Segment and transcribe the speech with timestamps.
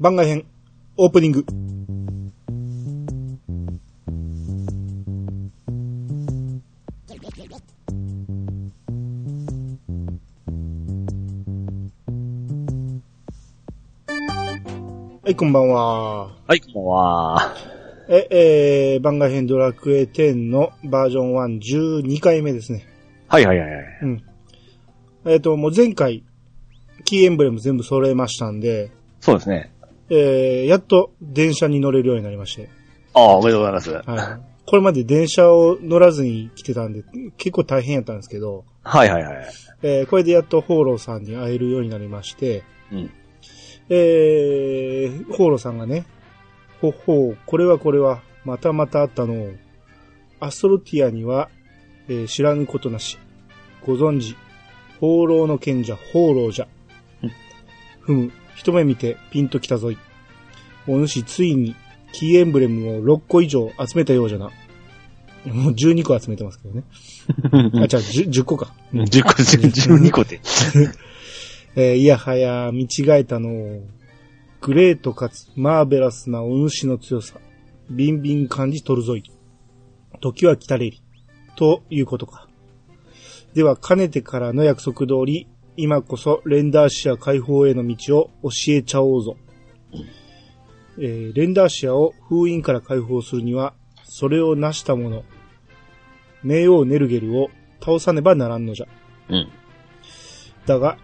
[0.00, 0.44] 番外編、
[0.96, 1.44] オープニング。
[15.24, 16.28] はい、こんばんは。
[16.46, 17.54] はい、こんばんは。
[18.08, 22.86] え、えー、番外編ドラクエ10のバージョン1、12回目ですね。
[23.26, 23.84] はいはいはいはい。
[24.02, 24.22] うん。
[25.24, 26.22] えっ、と、もう前回、
[27.04, 29.72] キーエンブレム全部揃えましたんで、そうですね。
[30.10, 32.68] えー、やっと電車に乗れるようになりまして。
[33.14, 33.90] ああ、おめでとうございます。
[33.90, 34.40] はい。
[34.64, 37.02] これまで電車を乗らずに来てたんで、
[37.36, 39.46] 結構大変やったんですけど、はいはいはい。
[39.82, 43.10] えー、これでやっとホーローさんに会えるようになりまして、うん。
[43.88, 46.04] えー、ホーローさんがね、
[46.80, 49.52] ほっほう、これはこれは、またまたあったのを、
[50.40, 51.48] アストロティアには、
[52.08, 53.18] えー知らぬことなし。
[53.86, 54.36] ご存知、
[55.00, 56.68] 放浪の賢者、放浪じゃ
[57.22, 57.32] うん。
[58.00, 59.98] ふむ、一目見てピンときたぞい。
[60.88, 61.76] お主ついに、
[62.12, 64.50] キーエンブレムを6個以上集めたようじゃな。
[65.46, 66.84] もう12個集めてますけどね。
[67.82, 68.74] あ、じゃあ 10, 10個か。
[68.92, 70.40] 10個、12個で。
[71.76, 73.86] えーいやはや、見違えたのを、
[74.60, 77.38] グレートかつマーベラスなお主の強さ、
[77.90, 79.22] ビンビン感じ取るぞい。
[80.20, 81.00] 時は来たれり。
[81.56, 82.48] ということか。
[83.54, 85.46] では、かねてからの約束通り、
[85.76, 89.36] 今こそレンダーシア解放への道を教えちゃおうぞ。
[91.00, 95.22] えーレンダーシアを封印から解放するには、それを成した者、
[96.44, 98.86] 冥王ネルゲルを倒さねばならんのじゃ。
[99.28, 99.48] うん。
[100.66, 100.98] だが、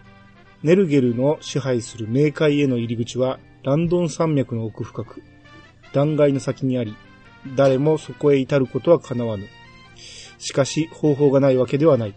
[0.62, 5.22] ネルゲルの支配する冥界への入り口は、ランドン山脈の奥深く、
[5.92, 6.96] 断崖の先にあり、
[7.56, 9.46] 誰もそこへ至ることは叶わぬ。
[10.38, 12.14] しかし、方法がないわけではない。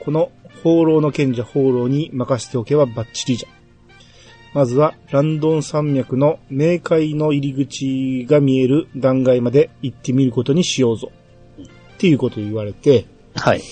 [0.00, 0.30] この、
[0.62, 3.57] 放浪の賢者放浪に任せておけばバッチリじゃ。
[4.54, 11.12] まずは、ランドン山脈の冥界の入り口が見える断崖まで行ってみることにしようぞ。
[11.94, 13.62] っていうことを言われて、はい。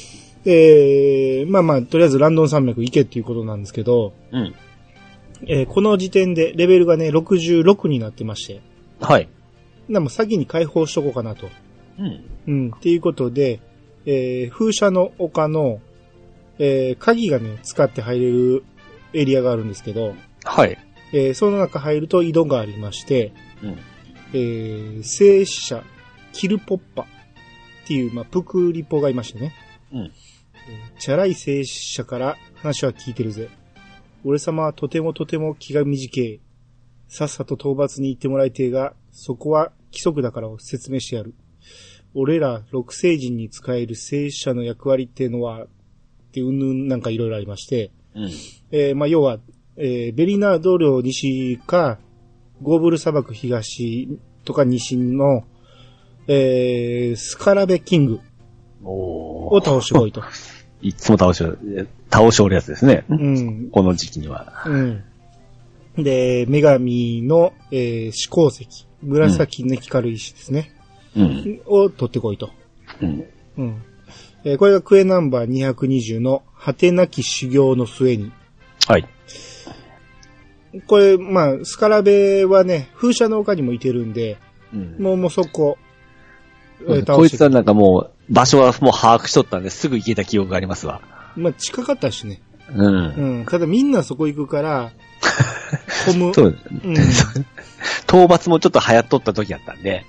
[0.44, 4.54] えー、まあまあ、とりあえずランドン山脈行けっていうことなんですけど、うん。
[5.46, 8.60] えーこの時点でレベルがね、66になってまして、
[9.00, 9.28] はい。
[9.88, 11.48] でも先に解放しとこうかなと。
[11.98, 12.24] うん。
[12.46, 13.60] うん、っていうことで、
[14.06, 15.80] えー風車の丘の、
[16.58, 18.64] えー鍵がね、使って入れる
[19.12, 20.14] エリアがあるんですけど、
[20.46, 20.78] はい。
[21.12, 23.78] えーその中入ると井戸がありまして、うん。
[24.32, 25.82] えー聖死者、
[26.32, 27.06] キルポッパっ
[27.86, 29.52] ていう、まあ、プクリポがいましてね。
[29.92, 30.12] うんえー
[30.98, 33.48] チャラい聖死者から話は聞いてるぜ。
[34.24, 36.40] 俺様はとてもとても気が短い。
[37.08, 41.34] さっさと討伐に行ってもらいてえが、そこは規則だからを説明してやる。
[42.14, 45.68] 俺ら六星人に使える聖死者の役割っていうのは、っ
[46.32, 48.30] てうんぬんなんかいろいろありまして、うん。
[48.72, 49.38] えーまあ、要は、
[49.76, 51.98] えーベリナード領西か、
[52.62, 54.08] ゴーブル砂漠東
[54.44, 55.44] とか西の、
[56.28, 58.20] えースカラベキング
[58.82, 60.22] おを倒してこいと。
[60.82, 61.42] いつも倒し、
[62.10, 63.04] 倒しおるやつですね。
[63.08, 63.68] うん。
[63.70, 64.62] この時期には。
[64.66, 65.02] うん。
[65.98, 70.72] で、女神の、えー、四鉱石、紫の光る石ですね。
[71.16, 71.60] うん。
[71.66, 72.50] を取ってこいと。
[73.00, 73.24] うん。
[73.56, 73.82] うん。
[74.44, 78.30] えーこれがクエナンバー220の果てなき修行の末に。
[78.86, 79.08] はい。
[80.86, 84.38] これ、まあ、スカラベはね、風車の丘にもいてるんで、
[84.72, 84.96] うん。
[84.98, 85.78] もう、もうそこ、
[86.82, 91.00] えーこいつはなんかもう、場所はもう把握しとったんで、すぐ行けた記憶がありますわ。
[91.36, 92.42] まあ、近かったしね。
[92.74, 92.94] うん。
[92.94, 93.46] うん。
[93.46, 94.92] ただみんなそこ行くから、
[96.06, 96.34] 混む。
[96.34, 96.58] そう。
[96.84, 96.92] うん。
[98.06, 100.04] 討伐もちょっと流行っとった時やったんで、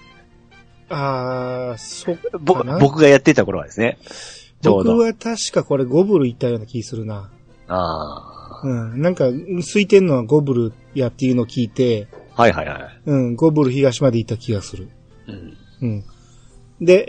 [0.89, 2.79] あー、そっぼかな。
[2.79, 3.97] 僕がやってた頃はですね。
[4.63, 7.29] 僕は確かこれゴブル行ったような気するな。
[7.67, 9.01] あうん。
[9.01, 12.43] なんか、空いてんのはゴブルやっていうのを聞いて、あ。
[12.43, 13.01] はいはいはい。
[13.05, 14.89] うん、ゴブル東まで行った気がする。
[15.27, 15.57] うん。
[15.81, 16.03] うん。
[16.79, 17.05] で、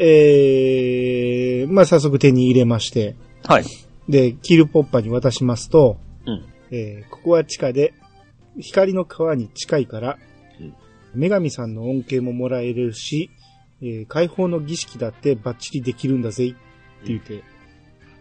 [1.61, 3.65] えー、まあ早速手に入れまして、はい。
[4.09, 6.45] で、キルポッパに渡しますと、うん。
[6.71, 7.93] えーここは地下で、
[8.59, 10.19] 光の川に近いから、
[10.61, 10.75] うん
[11.15, 13.31] 女神さんの恩恵ももらえるし、
[13.83, 16.57] えー解放の儀式だってバッチリできるんだぜって
[17.07, 17.43] 言って、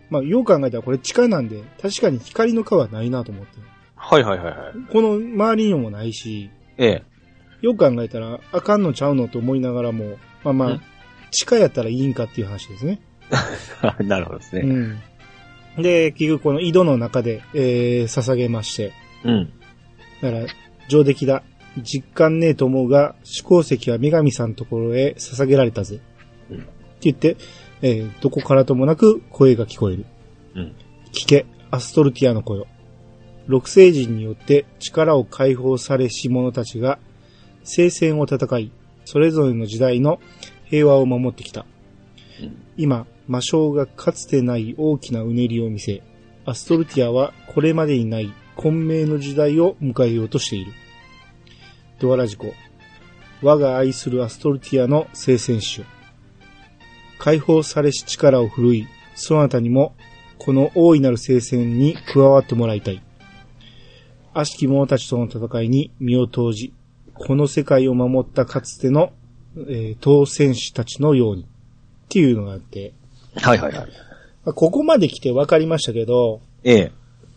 [0.10, 3.60] まあ、よう考えたらこれ地下なんで、確かに光の川ないなと思って。
[3.96, 4.92] はいはいはいはい。
[4.92, 7.04] この周りにもないし、ええ。
[7.62, 10.82] よく考えたらあかんのちゃうのと思いながらも、まあまあうん、
[11.32, 13.02] 地下やったらいいんかっていう話ですね。
[14.00, 14.66] なるほどですうね。
[14.66, 15.02] ん。
[15.78, 18.94] で、結局この井戸の中で、えー、捧げまして、
[19.24, 19.52] うん。
[20.22, 20.46] だから、
[20.88, 21.44] 上出来だ。
[21.84, 26.00] 実感ねえと思うが、四鉱石は女神さんのところへ捧げられたぜ。
[26.50, 27.38] うんって言って、
[27.82, 30.06] えーどこからともなく声が聞こえる。
[30.56, 30.76] うん。
[31.12, 32.68] 聞け、アストルティアの声を。
[33.48, 37.00] 六星人によって力を解放されし者たちが、
[37.64, 38.72] 聖戦を戦い、
[39.06, 40.20] それぞれの時代の
[40.66, 41.66] 平和を守ってきた。
[42.78, 46.02] 今、魔性がかつてない大きなうねりを見せ、
[46.46, 50.72] アストルティアはこれまでにない混迷の時代を迎えようとしている。
[52.00, 52.54] ドアラジコ。
[53.42, 55.88] 我が愛するアストルティアの聖戦士よ。
[57.20, 59.96] 解放されし力を振るい、そなたにも、
[60.38, 63.02] この大いなる聖戦に加わってもらいたい。
[64.34, 66.74] 悪しき者たちとの戦いに身を投じ、
[67.14, 69.12] この世界を守ったかつての、
[69.58, 71.44] えー当選士たちのように。
[71.44, 71.46] っ
[72.10, 72.94] ていうのがあって、
[73.36, 73.88] はいはいはい。
[74.46, 76.92] まあここまで来て分かりましたけど、ええ。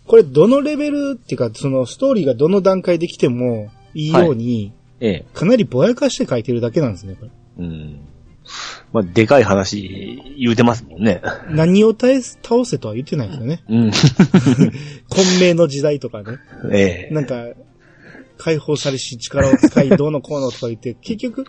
[0.06, 5.26] これどのレベルっていうか、そのストーリーがどの段階で来てもいいように、ええ。
[5.34, 7.30] かなりぼやかして書いてるだけなんですね、これ。
[7.58, 8.00] うん。
[8.92, 11.22] まあ、でかい話言うてますもんね。
[11.48, 13.62] 何を倒せ倒せとは言ってないんですよね。
[13.68, 13.90] うん。
[15.08, 16.38] 混迷の時代とかね。
[16.72, 17.14] ええ。
[17.14, 17.46] なんか、
[18.38, 21.46] 解放されし力を使い、どうのこうのとか言って、結局、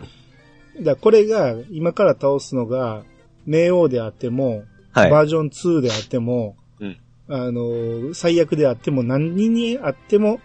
[0.80, 3.04] だこれが、今から倒すのが、
[3.48, 5.10] 冥王であっても、はい。
[5.10, 6.96] バージョン2であっても、うん
[7.28, 10.40] あの、最悪であっても、何にあっても、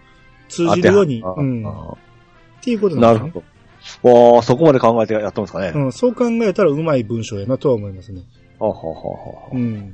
[0.48, 1.96] 通じるように、あうん、っあ
[2.62, 3.40] ていうことなるなんですね。
[3.40, 3.57] ほど。
[4.02, 5.72] わあ、そこまで考えてやってますかね。
[5.74, 8.22] うん、そう考えたらうまい文章やなとは思いますね。
[8.58, 9.92] ははははうん。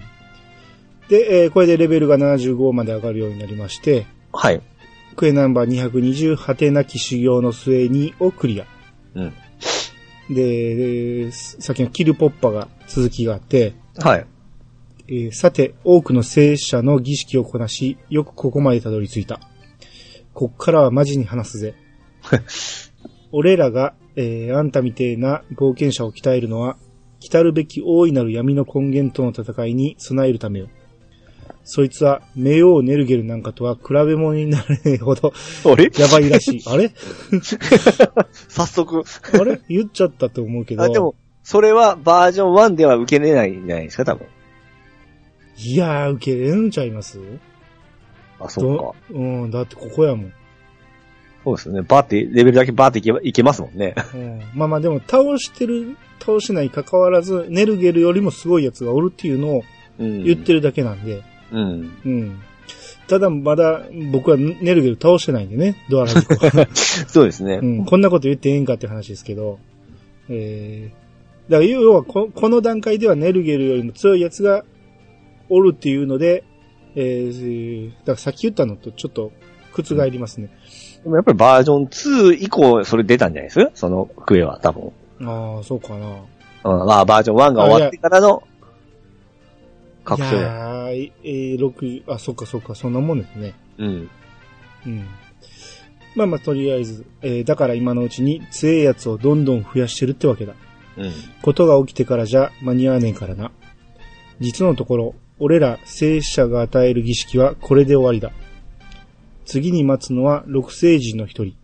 [1.09, 4.63] で、えーこれでレベルが75まで上がるようになりまして、はい。
[5.17, 8.67] クエナンバー220果てなき修行の末にをクリア。
[9.15, 9.33] うん。
[10.35, 14.27] で、さっきのキルポッパが続きがあって、はい。
[15.09, 19.41] えーさて、多くの聖者の儀式をこなし、よくここまでたどり着いた。
[20.33, 21.75] こっからはマジに話すぜ。
[23.37, 26.77] 俺らが、えーあんたみてえな冒険者を鍛えるのは、
[27.21, 30.69] 来るべき大いなる闇の根源との戦いに備えるためよ。
[31.65, 35.33] そいつは、冥王ネルゲルなんかとは比べ物にならねえほど、
[35.65, 35.91] あれ？
[35.99, 36.63] やばいらしい。
[36.69, 36.93] あれ？
[38.49, 39.03] 早速。
[39.33, 39.61] あれ？
[39.69, 40.83] 言っちゃったと思うけど。
[40.83, 44.27] あ、でも、それはバージョン1では受けれないんじゃないですか、多分。
[45.59, 47.19] いやー、受けれるんちゃいます？
[48.39, 48.95] あ、そうかど。
[49.11, 50.33] うん、だってここやもん。
[51.45, 51.83] そうですね。
[51.83, 53.95] バーって、レベルだけバーっていけばいけますもんね。
[54.15, 59.65] うん、まあまあでも倒してる、倒してない関わらず、ネルゲルよりもすごいやつがおるっていうのを
[59.99, 60.25] うん。
[60.25, 61.97] 言ってるだけなんで、うん。
[62.05, 62.43] うん。
[63.07, 63.83] ただまだ
[64.13, 66.69] 僕はネルゲル倒してないんでね、ドアラジコは。
[66.75, 67.67] そうですねう。
[67.67, 69.59] ん、こんなこと言ってええんかって話ですけど、
[70.29, 74.65] えー、だから要はここの段階ではネルゲルよりも強いやつが
[75.51, 76.45] おるっていうので、
[76.95, 79.33] えー、だからさっき言ったのとちょっと
[79.73, 80.49] 覆りますね。
[81.05, 83.71] でもやっぱりバージョン2以降、それ出たんじゃないです？
[83.75, 84.91] そのクエは、多分。
[85.23, 86.07] ああ、そうかな。
[86.65, 88.43] うん、まあ、バージョン1が終わってからの、
[90.05, 90.35] 確い証。
[90.37, 93.55] やー、えー、6、あ、そっかそっか、そんなもんですね。
[93.79, 94.11] うん。
[94.87, 95.07] うん。
[96.17, 100.55] まあまあ、とりあえず、えーだから今のうちに強いやつをどんどん増やしてるってわけだ。
[100.97, 101.13] うん。
[101.43, 103.51] ことが起きてからじゃ間に合わねえからな。
[104.41, 108.31] 実のところ、俺ら聖者が与える儀式はこれで終わりだ。
[109.45, 111.57] 次に待つのは六聖人の一人。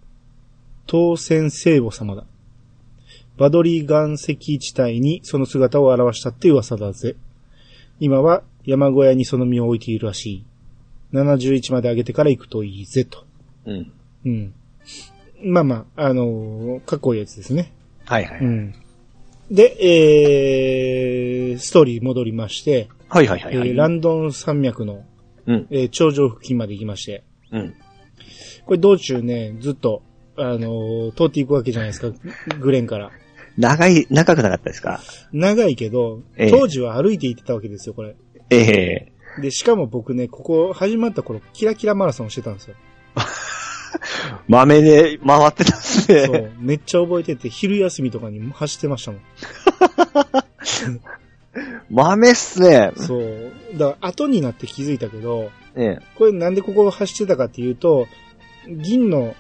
[0.87, 2.25] 当選聖母様だ。
[3.37, 7.17] バドリー岩石地帯にその姿を現したって噂だぜ。
[7.99, 10.45] 今は山小屋にその身を置いているらしい。
[11.13, 13.25] 71まで上げてから行くといいぜ、と。
[13.67, 13.93] うん。
[14.27, 14.55] うん。
[15.43, 17.73] まあまあ、あのーかっこいいやつですね。
[18.05, 18.41] はいはい。
[18.41, 18.75] うん。
[19.51, 23.69] で、えー、ストーリー戻りまして、はいはいはい、はい。
[23.71, 25.05] えーランドン山脈の、
[25.47, 25.67] うん。
[25.71, 27.75] えー頂上付近まで行きまして、うん。
[28.67, 30.03] これ道中ね、ずっと、
[30.37, 32.11] あのー通っていくわけじゃないですか、
[32.61, 33.11] グレンから。
[33.59, 35.01] 長い、長くなかったですか？
[35.33, 38.15] 長いけど、ええ当時は歩いて行ってたわけですよ、これ。
[38.51, 42.75] ええで、しかも僕ね、ここ始まった頃、キラキラマラソンしてたんですよ。
[44.49, 46.23] 豆で回ってたっすそね。
[46.29, 49.21] う、めっちゃ覚えてて、昼休みとかにも走ってましたもん。
[51.91, 52.93] 豆っすね。
[52.97, 53.53] そう。
[53.77, 58.07] だから、後になって気づいたけど、ええこれなんでここを走ってたかっていうと、
[58.69, 59.35] 銀の、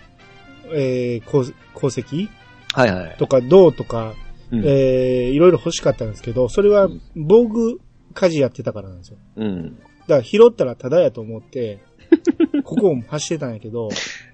[0.72, 2.30] えー、鉱鉱石？
[2.72, 3.16] はいはい。
[3.18, 4.14] とか銅とか、
[4.50, 4.64] うん。
[4.64, 7.80] えー、いろいろ欲しかったんですけど、それは防具
[8.14, 9.18] 家事やってたからなんですよ。
[9.36, 9.78] うん。
[10.06, 11.78] だから拾ったらタダやと思って、
[12.64, 13.88] ここを走ってたんやけど、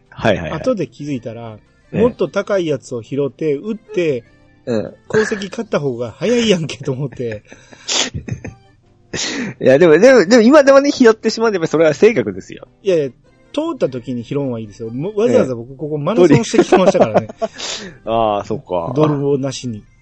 [0.08, 0.60] はいはい、はい。
[0.60, 1.58] 後で気づいたら、
[1.92, 4.24] ええもっと高いやつを拾って、撃って、
[4.64, 4.94] うん。
[5.08, 7.44] 鉱石買った方が早いやんけと思って、
[9.60, 12.68] いや、でも、でも、でも今でもね、拾ってしまうでもそれは性格ですよ。
[12.82, 13.14] いやいや、通
[13.74, 14.90] った時に拾うんはいいですよ。
[14.90, 17.28] もわざわざ僕ここマラソンしてきてましたからね。
[18.04, 18.92] ああ、そっか。
[18.94, 19.82] ドルをなしに。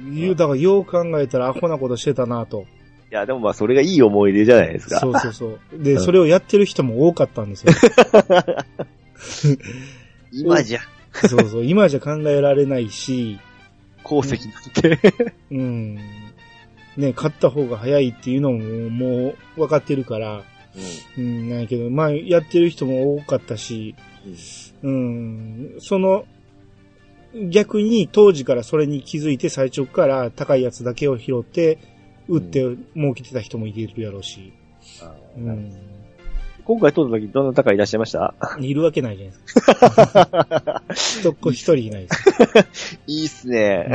[0.00, 0.16] うん。
[0.16, 2.64] いう、だからよう考えたらアホなことしてたなと。
[3.10, 5.00] や、でもまあ、それがいい思い出じゃないですか。
[5.00, 5.60] そうそうそう。
[5.72, 7.72] で、うんそれをやってる人も多かったんですよ。
[10.32, 10.80] 今じゃ、
[11.26, 11.64] そうそう。
[11.64, 13.38] 今じゃ考えられないし、
[14.04, 15.24] 功績なんて。
[15.50, 15.98] うん。
[16.98, 18.58] ね、買った方が早いっていうのも
[18.90, 20.42] もう分かってるから、
[21.16, 23.94] うん、なんやけど、まあ、やってる人も多かったし、
[24.82, 26.26] うん、その、
[27.50, 31.78] 逆に当時からそれに気づいて最初から高いやつだけを拾って、
[32.26, 34.52] 売って儲けてた人もいるやろうし、
[35.36, 35.50] ううん。
[35.50, 35.72] ん、
[36.64, 38.34] 今回撮った時どなたかいらっしゃいました？
[38.60, 40.82] いるわけないじゃないですか。
[40.94, 42.08] 一っ子一人いないで
[42.74, 42.98] す。
[43.06, 43.88] いいっすね。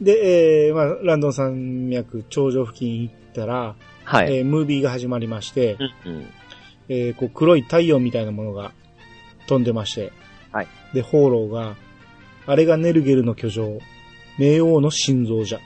[0.00, 4.38] で、えー、まあ、ランドン山脈頂上付近行ったら、はい。
[4.38, 6.26] えームービーが始まりまして、うんうん
[6.88, 8.72] えーこう黒い太陽みたいなものが
[9.46, 10.12] 飛んでまして、
[10.52, 10.68] はい。
[10.94, 11.76] で、ホーローが、
[12.46, 13.78] あれがネルゲルの居城、
[14.38, 15.60] 冥王の心臓じゃ。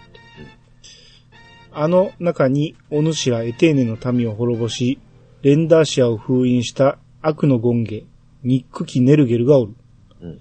[1.72, 4.98] あの中に、お主らエテーネの民を滅ぼし、
[5.42, 8.06] レンダーシアを封印した悪の権下、
[8.42, 9.74] ニックキネルゲルがおる。
[10.20, 10.40] うん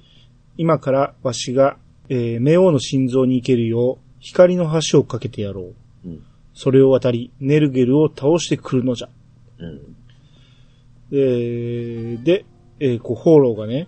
[0.56, 1.78] 今からわしが、
[2.10, 5.62] えー冥王の心臓に行けるよう、光の橋を架けてやろ
[6.06, 6.08] う。
[6.08, 6.24] うん
[6.56, 9.10] それを渡り、ネルゲルを倒してくるのじゃ。
[9.60, 9.96] うん
[11.12, 12.46] えーで、
[12.80, 13.88] えーこう、ホーローがね、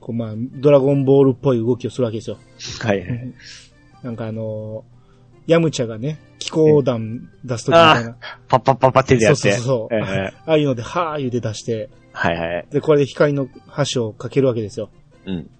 [0.00, 2.38] こう、まあ、ドラゴンボールっぽい動きをするわけですよ。
[2.80, 3.32] はいはい。
[4.02, 5.00] なんかあのー
[5.46, 8.16] ヤムチャがね、気候弾出すときみたいな。
[8.48, 9.36] パッパッパッパってやって。
[9.36, 12.66] そうそうそうええああいうので、はー言うて出して、はいはい。
[12.70, 13.48] で、これで光の
[13.92, 14.90] 橋を架けるわけですよ。
[15.26, 15.50] うん。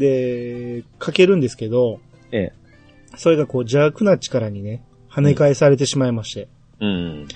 [0.00, 2.00] で、架けるんですけど、
[2.32, 2.52] ええ。
[3.16, 6.48] それがこう邪悪な力にね、跳ね返されてしまいまして。
[6.80, 7.28] うん。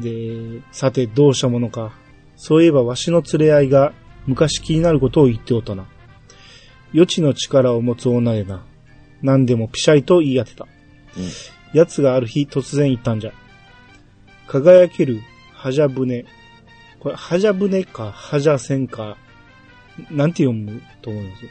[0.00, 1.92] で、さてどうしたものか。
[2.36, 3.92] そういえばわしの連れ合いが
[4.26, 5.86] 昔気になることを言っておったな。
[6.92, 8.64] 余地の力を持つ女でな。
[9.22, 10.66] 何でもピシャイと言い当てた。
[11.16, 11.24] うん
[11.74, 13.32] 奴がある日突然言ったんじゃ。
[14.46, 15.20] 輝ける
[15.52, 16.24] ハジャ船。
[17.00, 19.16] これ、ハジャ船か、ハジャ船か、
[20.08, 21.42] なんて読むと思います？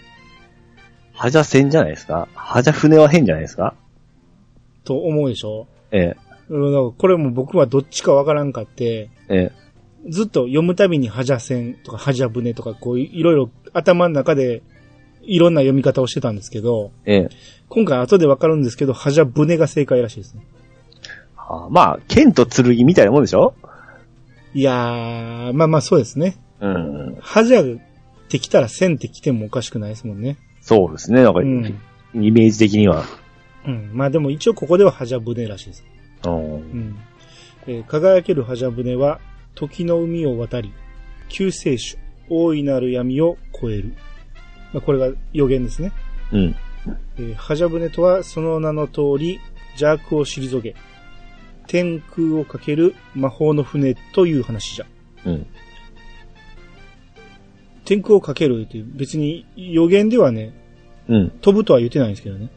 [1.13, 2.27] ハジャ船じゃないですか？
[2.33, 3.75] ハジャ船は変じゃないですか？
[4.83, 5.67] と思うでしょ？
[5.91, 6.17] ええ。
[6.49, 10.09] これも僕はどっちかわからんかって、ええ。
[10.09, 14.61] ずっと読むたびにハジャ船とかハジャ船とかこういいろいろ頭の中で
[15.21, 17.29] いろんな読み方をしてたんですけど、ええ。
[17.69, 20.45] 今回後でわかるんですけど、ハジャ船が正解らしいですね。
[21.37, 23.53] あまあ、剣と剣みたいなもんでしょ？
[24.53, 26.37] いやー、まあまあそうですね。
[26.59, 27.17] うん。
[27.21, 27.81] ハジャっ
[28.27, 30.37] てきたら線ってきてもおかしくないですもんね。
[30.63, 31.23] そうですね。
[31.23, 31.79] なんか、うん。
[32.15, 33.03] イメージ的には。
[33.67, 33.89] うん。
[33.93, 35.83] まあでも一応ここではハジャ船らしいです。
[36.25, 36.99] うんうん。
[37.67, 39.19] えー輝けるハジャ船は、
[39.55, 40.73] 時の海を渡り、
[41.27, 41.97] 救世主、
[42.29, 43.93] 大いなる闇を超える。
[44.71, 45.91] まあ、これが予言ですね。
[46.31, 46.55] うん。
[47.17, 49.41] えー、ハジャ船とはその名の通り
[49.71, 50.75] 邪悪を退け、
[51.67, 54.85] 天空をかける魔法の船という話じゃ。
[55.25, 55.47] うん。
[57.85, 60.53] 天空をかけるっていう別に予言ではね、
[61.07, 61.29] うん。
[61.41, 62.49] 飛ぶとは言ってないんですけどね。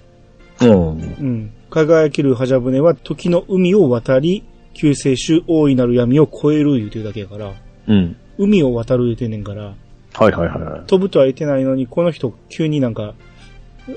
[0.60, 0.70] うん。
[0.70, 1.52] うん。
[1.70, 7.54] 輝けるハジャ船は時の海を渡り、救世主大いなる闇を超える言うてるだけやから、
[7.88, 8.16] うん。
[8.38, 9.74] 海を渡る言うてんねんから、
[10.14, 10.86] はいはいはい。
[10.86, 13.14] 飛ぶとは言ってないのに、この人急になんか、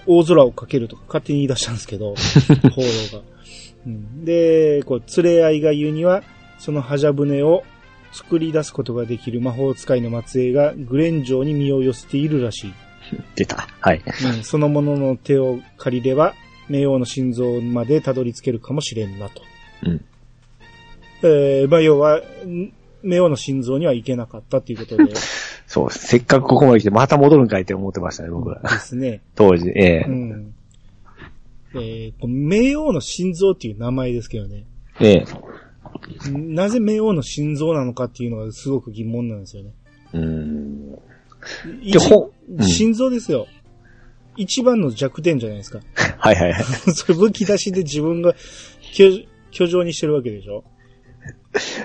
[0.05, 2.15] 大空をかけるとか勝手に言い出したんですけど、
[2.75, 3.23] 放浪が。
[3.87, 6.23] うん、で、こう、連れ合いが言うには、
[6.57, 7.63] そのハジャ船を
[8.11, 12.73] 作り出すことができる魔法使いの末裔がグレン城に身を寄せているらしい。
[13.35, 13.67] 出た。
[13.79, 14.03] はい。
[14.05, 16.33] うん、その者の手を借りれば、
[16.69, 19.41] 冥王の心臓までたどり着けるかもしれんなと。
[19.83, 20.05] うん。
[21.23, 22.73] えー、まあ、要は、ん
[23.03, 25.15] 冥王の心臓には行けなかったっていうことでで
[25.67, 25.91] そう。
[25.91, 28.67] せっかくここまで来てまた戻るんかいって思ってましたね、僕は。
[28.79, 29.21] すね。
[29.35, 29.69] 当時。
[29.69, 30.53] ええうん。
[31.75, 34.65] えー、冥王の心臓っていう名前ですけどね。
[34.99, 35.25] ええ
[36.31, 39.71] なぜ冥王の心臓なのかっていうのがすごく疑問なんですよね。
[40.13, 40.21] うん。
[42.51, 43.47] うん心臓ですよ。
[44.35, 45.79] 一番の弱点じゃないですか。
[46.17, 46.63] はいはいはい。
[46.93, 48.33] それ武器出しで自分が
[48.93, 50.63] 居居城にしてるわけでしょ？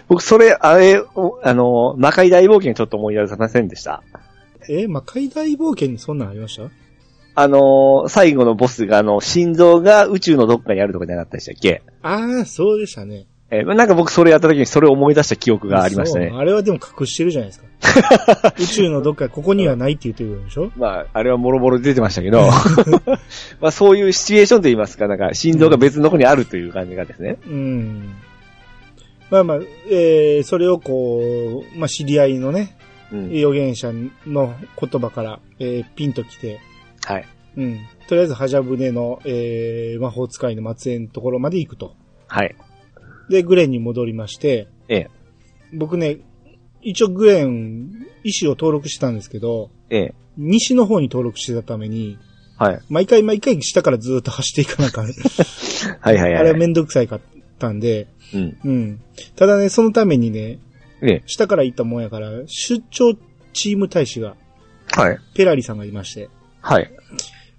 [0.08, 4.02] 僕、それ、あれ、おあの、魔界大冒険ちょっと思い出せませんでした？
[4.68, 6.70] え魔界大冒険にそんなんありました？
[7.37, 11.82] あの、最後のボスが、あの、心臓が宇宙のどっかにあるとかじゃなかったでしたっけ？
[12.02, 13.26] ああ、そうでしたね。
[13.50, 16.32] えーなんか僕それやった時にそれを思い出した記憶がありましたね。
[16.34, 18.54] あれはでも隠してるじゃないですか。
[18.58, 20.72] 宇宙のどっかここにはないって言ってるでしょ？
[20.76, 22.48] まあ、あれはもろもろ出てましたけど、
[23.60, 27.36] まあそういうシチュエーションといいますか、なんか心臓が別のとこにあるという感じがですね。
[27.46, 28.14] うん。
[29.30, 29.58] まあまあ、
[29.90, 32.76] えー、それをこう、まあ知り合いのね、
[33.12, 33.26] うん。
[33.30, 33.92] 預言者
[34.26, 36.60] の言葉から、えー、ピンときて、
[37.04, 37.24] はい。
[37.56, 37.78] うん。
[38.08, 41.94] とりあえず、ハジャブネの、えー、魔法使いの末裔のところまで行くと。
[42.26, 42.54] はい。
[43.28, 45.11] で、グレンに戻りまして、ええ。
[45.73, 46.19] 僕ね、
[46.83, 50.14] 一応グレン、意思を登録してたんですけど、ええ。
[50.37, 52.19] 西の方に登録してたために、
[52.57, 52.81] はい。
[52.88, 55.07] 毎回毎回下からずっと走っていかなあかん。
[56.00, 56.35] はいはいはい。
[56.37, 57.21] あれはめんどくさいかっ
[57.59, 58.57] たんで、うん。
[58.64, 59.00] うん。
[59.37, 60.59] ただね、そのためにね、
[61.02, 61.23] ええ。
[61.26, 63.16] 下から行ったもんやから、出張
[63.52, 64.37] チーム大使が、
[64.93, 65.19] はい。
[65.35, 66.28] ペラリさんがいまして、
[66.61, 66.90] はい。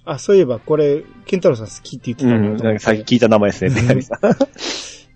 [0.06, 2.58] あ、そういえばこれ、ケンタロウさん好きって言ってたうん。
[2.58, 4.20] なんかさっき聞いた名前ですね、ペアリさん。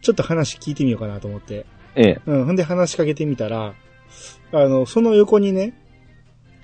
[0.01, 1.65] ちょっと話聞いてみようかなと思って、
[1.95, 2.21] ええ。
[2.25, 3.73] うん、ほんで話しかけてみたら、
[4.51, 5.73] あの、その横にね、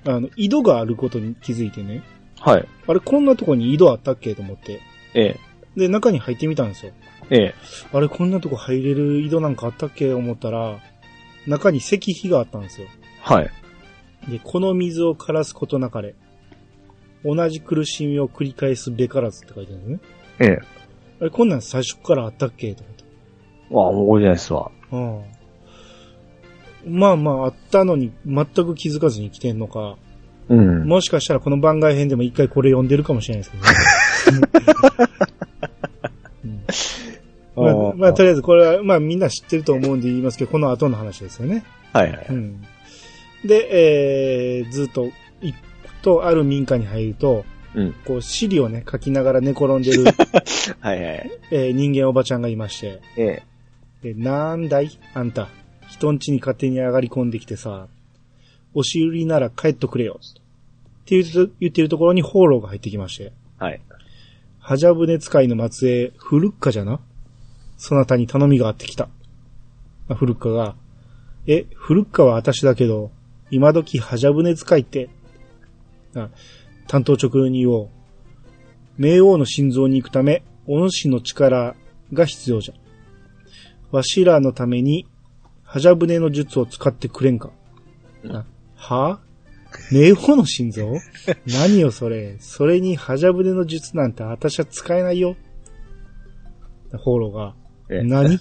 [0.06, 2.02] あの、井戸があることに気づいてね、
[2.40, 2.68] はい。
[2.86, 4.80] あれ、こんなとこに井戸あったっけと思って、
[5.14, 5.36] え
[5.76, 5.80] え。
[5.80, 6.92] で、中に入ってみたんですよ。
[7.30, 7.54] ええ。
[7.92, 10.78] あれ、こんなとこ入れる井戸なんかあったっけ思ったら、
[11.46, 12.88] 中に石碑があったんですよ。
[13.20, 13.50] はい。
[14.28, 16.14] で、この水を枯らすことなかれ。
[17.24, 20.08] 同じ苦しみを繰り返すべからずって書いてあるんですね。
[20.40, 20.58] ええ。
[21.20, 22.95] あれ、こんなん最初からあったっけと思っ
[23.68, 23.74] て。
[23.74, 24.70] わあ、もう覚えてないですわ。
[24.92, 25.22] うん。
[26.86, 29.96] まあまあ、あったのに全く気づかずに来てんのか、
[30.48, 30.86] うん。
[30.86, 33.70] もしかしたらこの番外編でも一回これ読んでるかもしれないですけどね。
[36.44, 36.64] うん
[37.56, 41.64] まあ、まあ、とりあえずこれは、まあみんな知ってると思うんで言いますけど、この後の話ですよね。
[41.92, 42.26] はいはい。
[42.28, 42.62] うん。
[43.44, 45.58] で、えー、ずっと行く
[46.02, 47.44] と、ある民家に入ると、
[47.74, 47.94] うん。
[48.04, 50.04] こう、尻をね、書きながら寝転んでる、
[50.80, 51.30] はいはい。
[51.50, 53.42] えー人間おばちゃんがいまして、ええ。
[54.02, 54.90] でなんだい？
[55.14, 55.48] あんた。
[55.88, 57.88] 人ん家に勝手に上がり込んできてさ、
[58.74, 60.20] 押し売りなら帰っとくれよ。
[60.20, 60.34] っ
[61.06, 63.80] て言ってるところに放浪が入ってきまして、はい。
[64.58, 67.00] ハジャブネ使いの末裔、フルッカじゃな？
[67.78, 69.08] そなたに頼みがあってきた。
[70.08, 70.74] まあフルッカが、
[71.46, 73.12] え、フルッカは私だけど、
[73.50, 75.08] 今時ハジャブネ使いって、
[76.16, 76.30] あ
[76.88, 77.88] 担当直入に言おう。
[78.98, 81.76] 冥王の心臓に行くため、お主の力
[82.12, 82.74] が必要じゃ。
[83.90, 85.06] わしらのために、
[85.62, 87.50] ハジャブネの術を使ってくれんか。
[88.28, 88.44] あ
[88.76, 89.20] は？
[89.90, 90.92] 冥王の心臓？
[91.46, 92.36] 何よそれ。
[92.40, 95.36] それにハジャブネの術なんて私は使えないよ。
[96.98, 97.54] ホーローが、
[97.90, 98.38] ええ何？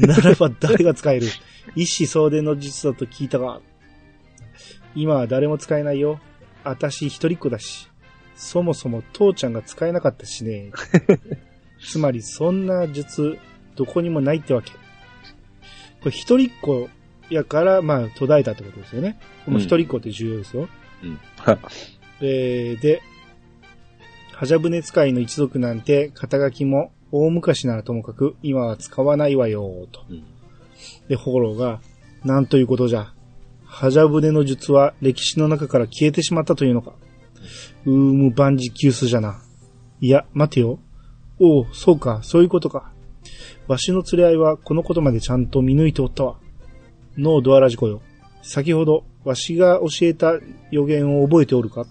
[0.00, 1.26] ならば誰が使える？
[1.74, 3.60] 一子相伝の術だと聞いたが、
[4.94, 6.20] 今は誰も使えないよ。
[6.64, 7.88] 私一人っ子だし。
[8.34, 10.70] そもそも父ちゃんが使えなかったしね。
[11.84, 13.38] つまりそんな術、
[13.76, 14.72] どこにもないってわけ。
[14.72, 14.76] こ
[16.06, 16.88] れ一人っ子
[17.30, 19.18] やから、まあ途絶えたってことですよね。
[19.44, 20.68] この一人っ子って重要ですよ。
[21.02, 21.18] うん。
[21.36, 21.58] は
[22.20, 23.02] えーで、
[24.32, 30.04] ハジャブネ使いの一族なんて肩書きも大昔ならともかく今は使わないわよ、と。
[30.10, 30.24] うん
[31.08, 31.80] で、ホーローが、
[32.24, 33.12] なんということじゃ。
[33.64, 36.92] ハジャブネの術は歴史の中から消えてしまったというのか。
[37.86, 39.42] うーむ万事休すじゃな。
[40.00, 40.78] いや、待てよ。
[41.40, 42.91] おう、そうか、そういうことか。
[43.68, 46.36] わしの連れ合いはこのことまでちゃんと見抜いておったわ。
[47.16, 48.02] ノードアラジコよ。
[48.42, 50.34] 先ほど、わしが教えた
[50.70, 51.86] 予言を覚えておるか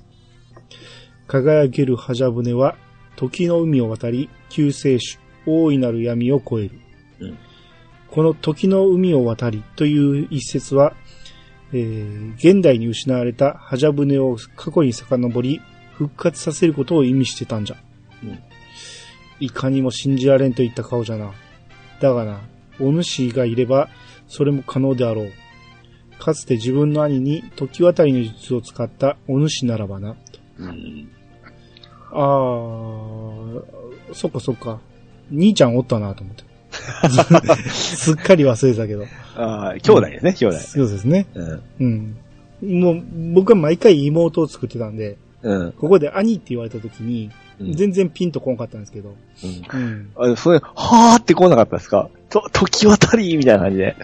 [1.28, 2.76] 輝けるハジャブネは、
[3.16, 6.72] 時の海を渡り、救世主、大いなる闇を越える。
[7.20, 7.38] うん
[8.12, 10.94] この時の海を渡りという一節は、
[11.72, 15.62] えー現代に失われたハジャブネを過去に遡り、
[15.94, 17.78] 復活させることを意味してたんじゃ。
[18.24, 18.40] うん
[19.40, 21.34] いかにも信じられんといった顔じゃな。
[22.02, 22.42] だがな、
[22.80, 23.88] お主がいれば、
[24.28, 25.32] それも可能であろう。
[26.20, 30.16] かつて自分の兄に時渡りの術を使ったお主ならばな。
[30.58, 31.10] うん。
[32.12, 33.64] あー、
[34.14, 34.80] そっかそっか。
[35.30, 36.44] 兄ちゃんおったなと思って。
[37.70, 39.06] すっかり忘れてたけど。
[39.36, 40.60] ああ、兄弟ですね、兄弟。
[40.60, 41.28] そうですね。
[41.34, 42.16] うん。
[42.62, 42.82] うん。
[42.82, 45.72] もう、僕は毎回妹を作ってたんで、うん。
[45.74, 47.32] ここで兄って言われた時に、うん
[47.70, 49.16] 全然ピンとこんかったんですけど。
[49.44, 50.34] うんうん。
[50.34, 52.10] あそれ、はーって来なかったですか？
[52.30, 53.96] と、時渡りみたいな感じで。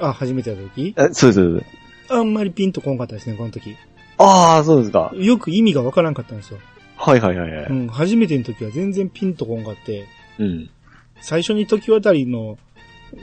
[0.00, 0.94] あ、初めてやった時？
[0.96, 1.66] あそうですそうです。
[2.12, 3.76] あんまりピンとこんかったですね、この時。
[4.18, 5.12] ああ、そうですか。
[5.14, 6.58] よく意味がわからんかったんですよ。
[6.96, 7.66] はいはいはいはい。
[7.66, 7.88] うん。
[7.88, 10.06] 初めての時は全然ピンとこんかって、
[10.38, 10.70] うん。
[11.20, 12.58] 最初に時渡りの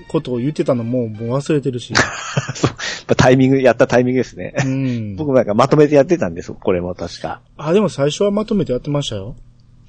[0.07, 1.93] ことを言ってたのももう忘れてるし。
[2.55, 2.71] そう。
[2.71, 2.77] ま
[3.09, 4.53] あタイミング、やったタイミングですね。
[4.65, 5.15] うん。
[5.15, 7.41] 僕もなんかまとめてやってたんです、これも確か。
[7.57, 9.35] あ、でも最初はまとめてやってましたよ。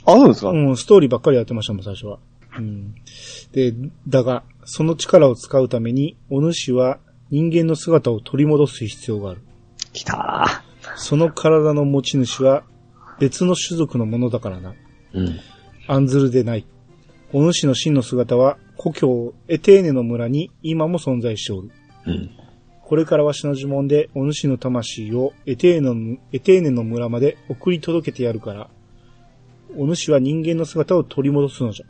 [0.05, 2.19] あ、そうですか、うん、ストーリーばっかりやってましたもん、最初は。
[2.59, 2.95] うん。
[3.53, 3.75] で、
[4.09, 6.99] だが、その力を使うために、お主は
[7.31, 9.41] 人間の姿を取り戻す必要がある。
[9.93, 10.63] 来た
[10.97, 12.65] その体の持ち主は
[13.19, 14.75] 別の種族のものだからな。
[15.15, 15.21] ー。
[15.21, 15.41] うん。
[15.89, 16.67] 案ずるでない。
[17.33, 21.71] お主の真の姿は故郷エテーネの村に今も存在しておる。
[22.07, 22.31] うん。
[22.83, 28.71] これからわしの呪文でお主の魂をエテーネのエテーネの村まで送り届けてやるから、
[29.77, 31.87] お主は人間の姿を取り戻すのじゃ。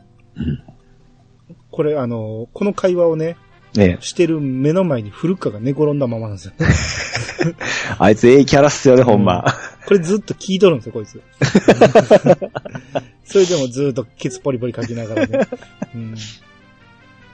[1.69, 3.37] これあの、この会話をね、
[3.75, 6.53] ねしてる目の前に古川が寝転んだままなんですよ。
[7.99, 9.45] あいつええキャラっすよね、ほんま。
[9.85, 11.21] これずっと聞いとるんですよ、こいつ。
[13.23, 15.47] それでもずっとケツポリポリ書きながらね。
[15.93, 16.15] うん、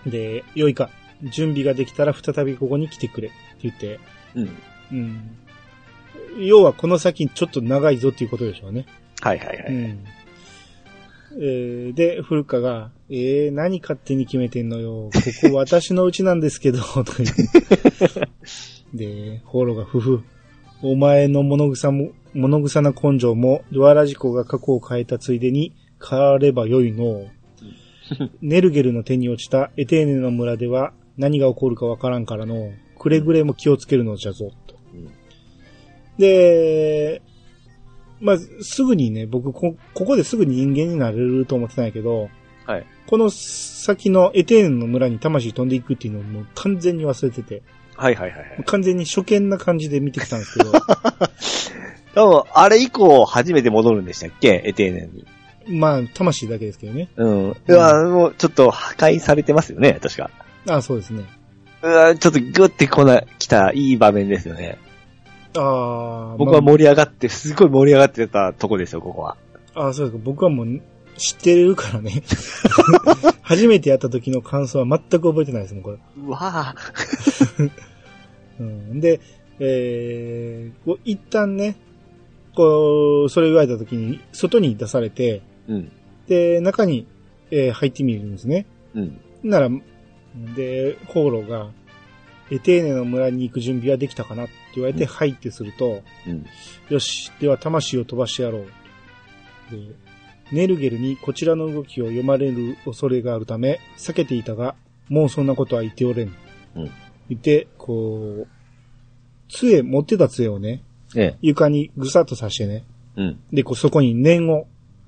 [0.05, 0.89] で、よいか。
[1.23, 3.29] 準備ができたら再びここに来てくれ。
[3.29, 3.99] って言って。
[4.35, 4.57] うん。
[4.91, 5.37] うん。
[6.39, 8.85] 要はこの先ちょっと長いぞっていうことでしょうね。
[9.21, 9.57] はいはいはい。
[9.67, 10.05] うん。
[11.35, 15.09] えーで、古川が、えー、何勝手に決めてんのよ。
[15.41, 18.27] ここ私の家なんですけど、 とか言って。
[18.93, 20.21] で、ホロがふふ。
[20.83, 25.73] お前の物草も、物草な根性も、ドアラジコが過去を変えたついでに
[26.07, 27.25] 変わればよいの。
[28.41, 32.71] ネルゲルの手に落ちたエテーネの村では何が起こるかわからんからの。
[32.97, 34.75] くれぐれも気をつけるのじゃぞ、と。
[34.93, 35.09] うん
[36.17, 37.21] で、
[38.21, 42.29] まあ、すぐにね、僕こ、ここですぐに人間になれると思ってたんやけど、
[42.65, 42.85] はい。
[43.07, 47.63] この先のエテーヌの村に魂飛んでいくっていうのをもう完全に忘れてて、
[47.95, 48.63] はいはいはいはい。
[48.65, 50.71] 完全に初見な感じで見てきたんですけど、
[52.15, 54.61] 多分、あれ以降初めて戻るんでしたっけ？
[54.65, 55.25] エテーネに。
[55.67, 57.09] まあ、魂だけですけどね。
[57.15, 57.55] うん。
[57.67, 60.29] うわ、もうちょっと破壊されてますよね、確か。
[60.69, 61.23] あそうですね。
[61.81, 64.77] うわ、ちょっとグッてこな、来たいい場面ですよね。
[65.55, 69.37] ああ、僕は盛り上がって、すごい盛り上がってたとこですよ、ここは。
[69.75, 70.23] ああ、そうですか。
[70.23, 70.81] 僕はもう
[71.17, 72.23] 知ってるからね。
[73.41, 75.97] 初めてやった時の感想は全く覚えてないですもん、これ。
[76.17, 76.75] うわ
[78.59, 79.19] うん、で、
[79.59, 81.75] えー、こう一旦ね、
[82.55, 85.91] こう、それ言われた時に、外に出されて、うん。
[86.27, 87.07] で、中に、
[87.51, 88.65] えー入ってみるんですね。
[88.95, 89.19] うん。
[89.43, 89.69] なら、
[90.55, 91.71] で、ホーローが、
[92.51, 96.45] エテーネの村に行く準備はできたかなって言われて、うんはいってすると、うん。
[96.89, 98.65] よし、では魂を飛ばしてやろう。
[99.71, 99.77] で、
[100.51, 104.75] ネルゲルにこちらの動きを読まれる恐れがあるため、避けていたが、
[105.09, 106.33] もうそんなことは言っておれん。
[106.75, 106.91] うん
[107.29, 108.47] 言って、こう、
[109.47, 110.83] 杖、持ってた杖をね、
[111.15, 111.37] ええ。
[111.41, 112.83] 床にぐさっと刺してね、
[113.15, 113.39] うん。
[113.51, 114.67] で、こうそこに念を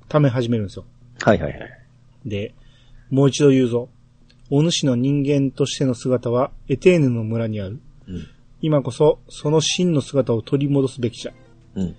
[0.10, 0.86] 溜め始めるんですよ。
[1.22, 1.72] はいはいはい。
[2.26, 2.54] で、
[3.10, 3.90] もう一度言うぞ。
[4.52, 7.80] お主の人間としての姿はエテーヌの村にある。
[8.08, 8.28] うん。
[8.62, 11.34] 今こそその真の姿を取り戻すべきじゃ。
[11.76, 11.96] うん。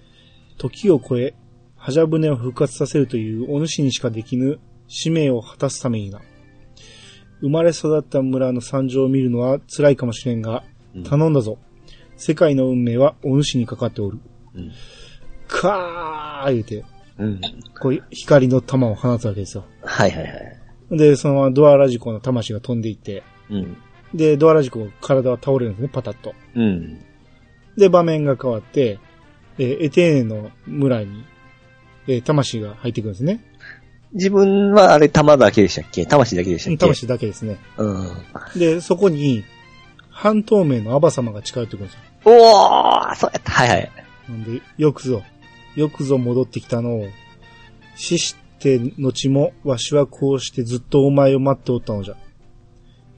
[0.58, 1.34] 時を超え、
[1.76, 6.20] ハジャブネを復活させるというお主にしかできぬ使命を果たすためにな。
[7.40, 10.64] 生まれ育った村の惨状を見るのは辛いかもしれんが、
[10.94, 11.58] うん頼んだぞ。
[12.16, 14.18] 世界の運命はお主にかかっておる。
[14.54, 14.72] うん。
[15.46, 16.84] かー言うて、
[17.18, 17.40] うん。
[17.80, 19.64] こう光の玉を放つわけですよ。
[19.82, 20.58] はいはいはい。
[20.90, 23.76] で、そのままドアラジコの魂が飛んでいって、うん。
[24.14, 26.34] で、ドアラジコ、体は倒れるんですね、パタッと。
[26.54, 27.00] うん。
[27.76, 28.98] で、場面が変わって、
[29.58, 31.24] えーエテーネの村に、
[32.06, 33.44] えー魂が入ってくるんですね。
[34.12, 36.06] 自分はあれ玉だけでしたっけ？
[36.06, 36.78] 魂だけでしたっけ？
[36.78, 37.58] 魂だけですね。
[37.76, 38.08] うん。
[38.56, 39.44] で、そこに、
[40.10, 42.00] 半透明のアバ様が近寄ってくるんですよ。
[42.24, 43.52] おーそうやった。
[43.52, 43.92] はいはい。
[44.28, 45.22] なんで、よくぞ、
[45.76, 47.06] よくぞ戻ってきたのを、
[47.94, 52.16] 死して後も、わしはこうしてずっとお前を待っておったのじゃ。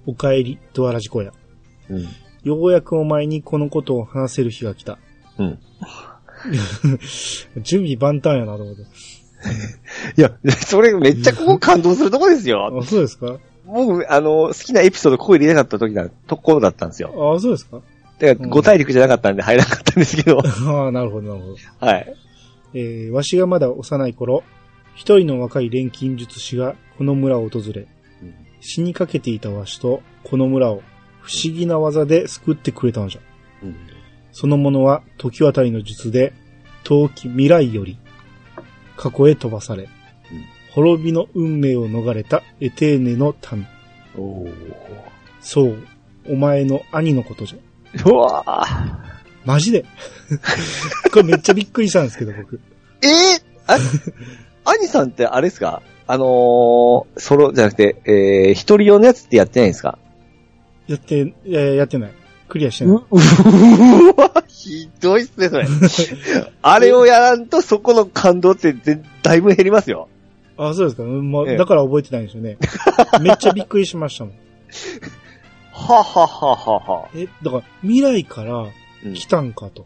[0.07, 1.33] お帰り、ドアラジコや。
[1.91, 2.07] うん。
[2.45, 4.99] ようやくお前にこのことを話せる日が来た。
[5.39, 5.59] うん。
[7.63, 8.83] 準備万端やなと思って。
[10.17, 10.33] いや、
[10.67, 12.67] それめっちゃここ感動するとこですよ。
[12.81, 13.39] あ、そうですか？
[13.67, 17.35] 僕、あの、好きなエピソードここ入れなかった時な、ところだったんですよ。
[17.37, 17.81] あ、そうですか？
[18.19, 20.41] だから、五大陸じゃなかったんで入らなかったんですけど。
[20.43, 21.47] ああ、なるほど、なるほ
[21.81, 21.87] ど。
[21.87, 22.15] はい。
[22.75, 24.45] えー、わしがまだ幼い頃、
[24.95, 27.87] 一人の若い錬金術師がこの村を訪れ、
[28.61, 30.83] 死にかけていたわしとこの村を
[31.21, 33.21] 不思議な技で救ってくれたのじゃ。
[33.63, 33.77] うん。
[34.33, 36.33] その者は時渡りの術で、
[36.85, 37.99] 遠き未来より
[38.97, 39.89] 過去へ飛ばされ、
[40.73, 43.67] 滅びの運命を逃れたエテーネの民。
[45.41, 45.77] そう、
[46.29, 47.59] お前の兄のことじゃ。
[48.09, 49.85] うわーマジで？
[51.13, 52.61] これめっちゃびっくりしたんですけど、僕。
[53.03, 53.11] えー、
[53.67, 53.79] あ、
[54.79, 55.83] 兄さんってあれですか？
[56.07, 59.99] あのー、ソロじゃなくて、えー、一人用のやつってやってないんですか？
[60.87, 62.13] やって、いややってない。
[62.49, 62.97] クリアしてない。
[62.97, 65.67] う、うわ、ひどいっすね、それ。
[66.63, 70.09] あれをやらんと、そこの感動ってぜだいぶ減りますよ。
[70.57, 71.03] あ、そうですか。
[71.03, 72.57] うんまあええだから覚えてないんですよね。
[73.21, 74.35] めっちゃびっくりしましたもん。
[75.73, 77.09] ははははは。
[77.15, 78.65] え、だから未来から
[79.05, 79.85] うん来たんかと。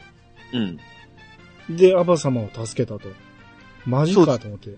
[0.52, 1.76] うん。
[1.76, 3.08] で、アバ様を助けたと。
[3.86, 4.70] マジかと思って。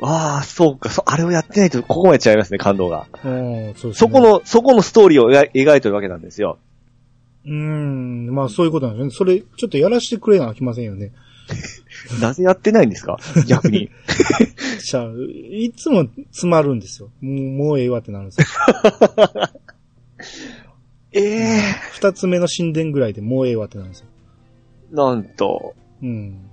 [0.00, 3.06] ああ、そうか、そ、あれをやってないと、ここまで違いますね、感動が。
[3.24, 3.94] うん、そうね。
[3.96, 4.20] そこ。
[4.20, 6.58] の、そこのストーリーを描い描いてるわけなんですよ。
[7.44, 9.10] うーん、まあそういうことなんですね。
[9.12, 11.12] それ、ちょっとやらしてくれなあきませんよね。
[12.20, 13.16] なぜやってないんですか？
[13.46, 13.90] 逆に。
[14.84, 15.06] じゃあ、
[15.50, 17.10] いつも詰まるんですよ。
[17.20, 17.34] もう、
[17.68, 18.46] もうええわってなるんですよ。
[21.12, 21.60] ええ
[21.92, 24.06] 二つ目の神殿ぐらいでもうええわってなるんですよ。
[24.90, 26.50] なんと、うん。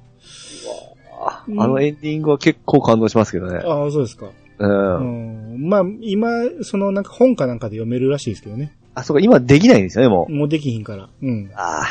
[1.27, 3.57] ああのエンディングは結構感動しますけどね。
[3.57, 4.27] ああ、そうですか。
[4.27, 4.33] う。
[4.59, 5.69] うんん。
[5.69, 6.29] まあ、今、
[6.61, 8.75] そのなんか本かなんかで読めるらしいですけどね。
[8.93, 10.33] あ、そうか、今できないんですよね、もう。
[10.33, 11.09] もうできひんから。
[11.21, 11.51] うん。
[11.55, 11.85] ああ。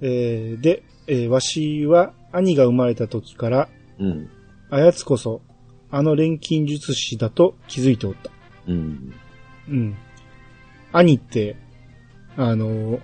[0.00, 4.30] えーで、えーわしは兄が生まれた時から、うん。
[4.70, 5.42] あやつこそ、
[5.90, 8.30] あの錬金術師だと気づいておった。
[8.66, 9.12] うん。
[9.68, 9.96] うん。
[10.92, 11.56] 兄って、
[12.36, 13.00] あのー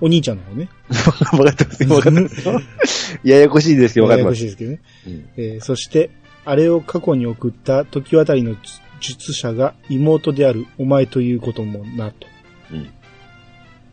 [0.00, 0.68] お兄ちゃんの方ね。
[1.32, 2.60] 分かってますよ、分かってますよ。
[3.22, 4.44] ややこしいですけど、分かってます。
[4.44, 4.80] ややこしいですけどね。
[5.06, 6.10] うんえーそして、
[6.44, 8.56] あれを過去に送った時渡りの
[9.00, 12.26] 術者が妹であるお前ということもなと。
[12.72, 12.88] うん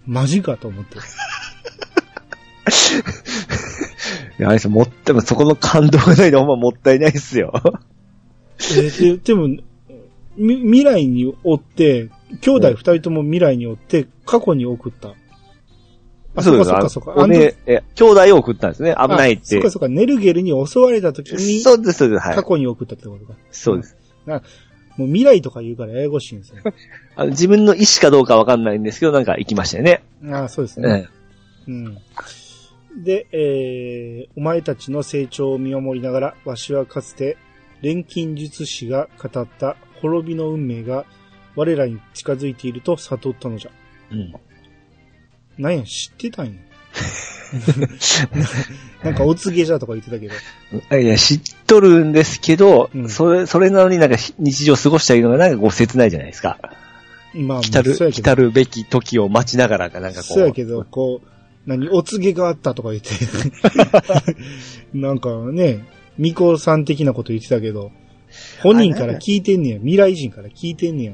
[0.08, 0.98] マジかと思って。
[4.40, 7.54] いや、あれですよもってもそこの感動がないとほんまもったいないですよ。
[7.54, 9.48] えーででも、
[10.38, 15.14] み未来に追って、兄弟二人とも未来に追って過去に送った。
[16.36, 17.12] あ、そっかそっかそっか。
[17.16, 18.96] おね、え、兄弟を送ったんですね。
[18.98, 19.62] 危ないってあそっ。
[19.64, 22.44] かそっか、ネルゲルに襲われた時にそうです、そうです、はい過。
[22.44, 23.34] 去に送ったってことか。
[23.52, 23.98] そうです。
[24.98, 26.58] もう未来とか言うからややこしいんですよ。
[27.16, 30.04] あの自分の意思かどうかわかんないんですけど、なんか行きましたよね。
[30.30, 31.08] ああ、そうですえね。
[31.68, 31.98] えうん。
[33.04, 37.38] で、えー、お前たちの成長を見守りながら、わしはかつて、
[37.82, 41.06] 錬金術師が語った滅びの運命が
[41.56, 43.72] 我らに近づいていると悟ったのじゃ。
[44.12, 44.34] うん。
[45.58, 46.52] なんや、知ってたんや。
[49.04, 50.98] なんかお告げじゃとか言ってたけど。
[51.00, 56.60] いや、知っとるんですけど、うんそれ、それなのになんか日常過ごしたいのがなんかこう切ないじゃないですか。
[57.34, 60.34] まあ、来たるそう、やけど来たるべき時を待ちながらかなんかこう。
[60.34, 61.28] そうやけど、こう、
[61.66, 63.10] 何、お告げがあったとか言って。
[64.94, 65.86] なんかね、
[66.18, 67.92] 巫女さん的なこと言ってたけど、
[68.62, 69.78] 本人から聞いてんねや。
[69.80, 71.14] 未来人から聞いてんねや。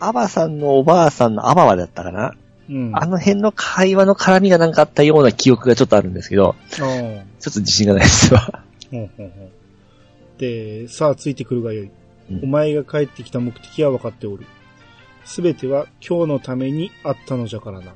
[0.00, 2.34] アバさんのおばあさんのアバワだったかな、
[2.68, 2.90] うん。
[2.94, 6.92] あの辺の会話の絡みがなんかあったような記憶がちょっとあるんですけど、ちょっ
[7.40, 8.64] と自信がないですわ。
[8.90, 11.86] ほうほうほうで、さあついてくるがよい。
[11.86, 14.46] うんお前が帰ってきた目的は分かっておる。
[15.24, 17.92] すべては今日のためにあったのじゃからな。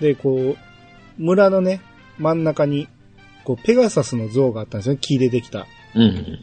[0.00, 1.82] で、こう、村のね、
[2.18, 2.88] 真ん中に、
[3.44, 4.96] こう、ペガサスの像があったんですよ。
[4.96, 5.66] 木でできた。
[5.94, 6.38] うん。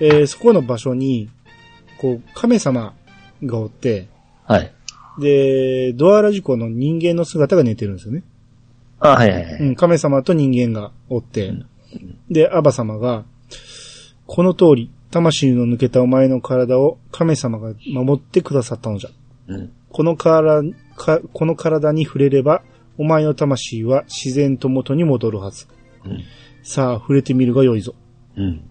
[0.00, 1.30] えーそこの場所に、
[1.96, 2.94] こう、亀様
[3.44, 4.08] がおって、
[4.46, 4.72] はい。
[5.20, 8.22] で、ドアラジコの人間の姿が寝てるんですよね。
[9.00, 9.52] あ、はいはいはい。
[9.60, 11.66] うん、亀様と人間がおって、うん
[12.30, 13.24] で、アバ様が、
[14.26, 19.10] この通り、魂の抜けたお前の体を亀様が守ってくださったのじゃ。
[19.48, 19.72] うん。
[19.90, 20.62] この体、
[20.96, 22.62] かこの体に触れれば、
[22.98, 25.66] お前の魂は自然と元に戻るはず。
[26.04, 26.22] うん。
[26.62, 27.94] さあ、触れてみるがよいぞ。
[28.36, 28.62] うん。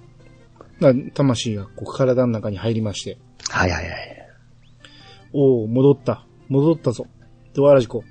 [0.79, 3.17] な魂がこう体の中に入りまして、
[3.49, 4.16] はいはいはい。
[5.33, 6.25] おお、戻った。
[6.49, 7.07] 戻ったぞ。
[7.53, 8.03] ドアラジコ。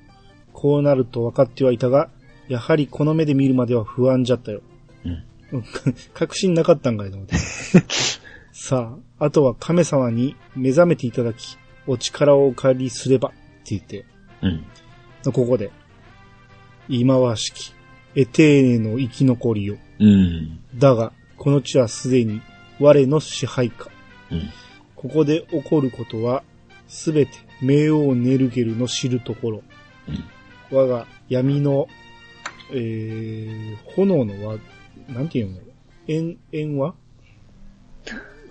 [0.53, 2.11] こうなると分かってはいたが、
[2.49, 4.63] やはりこの目で見るまでは不安じゃったよ。
[5.05, 5.25] うん。
[6.15, 7.37] 確信なかったんかいと思って。
[8.53, 13.33] さあ、あとは亀様に目覚めていただき、お力をお借りすれば、っ
[13.65, 14.05] て言って、
[14.43, 14.65] うん。
[15.33, 15.71] ここで、
[16.89, 17.75] 今はしき、
[18.15, 19.77] エテーネの生き残りよ。
[19.99, 20.61] うん。
[20.75, 22.41] だが、この地はすでに
[22.81, 23.91] 我の支配下。
[24.31, 24.49] うん。
[24.95, 26.43] ここで起こることは、
[26.88, 29.62] すべて冥王ネルゲルの知るところ。
[30.70, 31.88] 我が闇の、
[32.72, 34.59] えー、炎の輪、
[35.09, 35.61] なんていうの？
[36.09, 36.94] 円、円輪？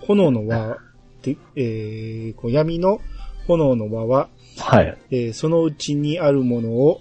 [0.00, 0.78] 炎の輪
[1.22, 3.00] で、えー、こう闇の
[3.46, 4.98] 炎の輪は、はい。
[5.10, 7.00] えーそのうちにあるものを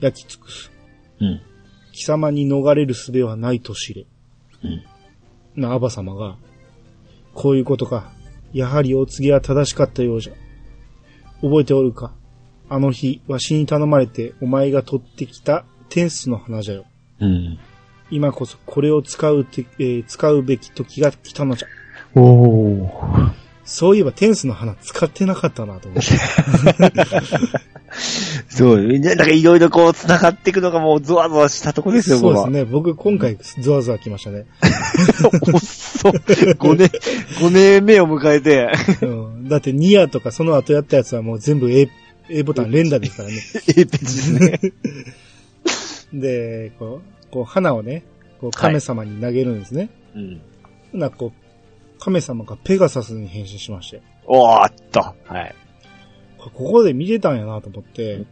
[0.00, 0.70] 焼き尽くす。
[1.20, 1.40] うん。
[1.92, 4.06] 貴様に逃れる術はないと知れ。
[4.64, 4.68] う
[5.58, 5.60] ん。
[5.60, 6.38] な、アバ様が、
[7.34, 8.12] こういうことか。
[8.52, 10.32] やはりお告げは正しかったようじゃ。
[11.40, 12.12] 覚えておるか
[12.68, 16.84] あの日、わしに頼まれてお前が取ってきた天使の花じゃよ。
[17.20, 17.58] うん。
[18.10, 21.68] 今こそこれを使うて、えー使うべき時が来たのじゃ。
[22.14, 23.41] おー。
[23.64, 26.12] そういえば天使の花使ってなかったなと思って。
[28.48, 28.98] そう。
[28.98, 32.64] なんかいろいろこう繋がっていくのがもうゾワゾワしたとこですよ、そうですね。
[32.64, 34.46] 僕今回ゾワゾワ来ましたね。
[35.52, 36.08] おっそ。
[36.08, 36.88] 5年、
[37.40, 38.70] 5年目を迎えて、
[39.02, 41.88] うん、だってニアとかその後やったやつはもう全部 A,
[42.28, 43.34] A ボタン連打ですからね。
[43.68, 44.60] A ページですね。
[46.12, 48.04] で、こう、こう花をね、
[48.40, 49.90] こう亀様に投げるんですね。
[50.14, 50.40] うん。
[50.92, 51.41] ほな、こう、
[52.04, 54.02] 亀様がペガサスに変身しまして。
[54.26, 55.00] おーっと。
[55.00, 55.54] はい。
[56.36, 58.26] ここで見てたんやなと思って、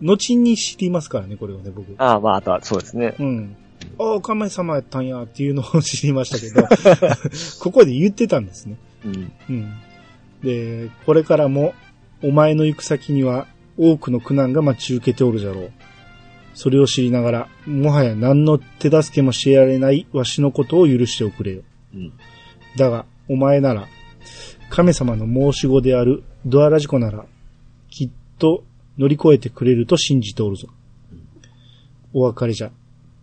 [0.00, 1.92] 後に知りますからね、これをね、僕。
[1.98, 3.16] ああ、まあ、あとは、そうですね。
[3.18, 3.56] うん。
[3.98, 6.68] ああ、亀様やったんやっていうのを知りましたけど、
[7.58, 8.76] ここで言ってたんですね。
[9.04, 9.32] うん。
[9.50, 9.72] うん。
[10.44, 11.74] で、これからも、
[12.22, 15.72] お前の行く先には多くの苦難が待ち受けておるじゃろう。
[16.54, 21.62] それを知りながら、もはや何の手助けもしてやれないわしのことを許しておくれよ。
[21.92, 22.12] うん。
[22.78, 23.86] だが、お前なら、
[24.70, 27.26] 神様の申し子であるドアラジコなら、
[27.90, 28.64] きっと
[28.98, 30.68] 乗り越えてくれると信じておるぞ。
[32.12, 32.70] お別れじゃ。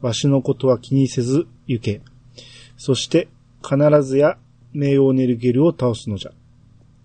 [0.02, 2.02] わしのことは気にせず行け。
[2.78, 3.28] そして、
[3.64, 4.38] 必ずや
[4.74, 6.32] メオネルゲルを倒すのじゃ。
[6.32, 6.40] って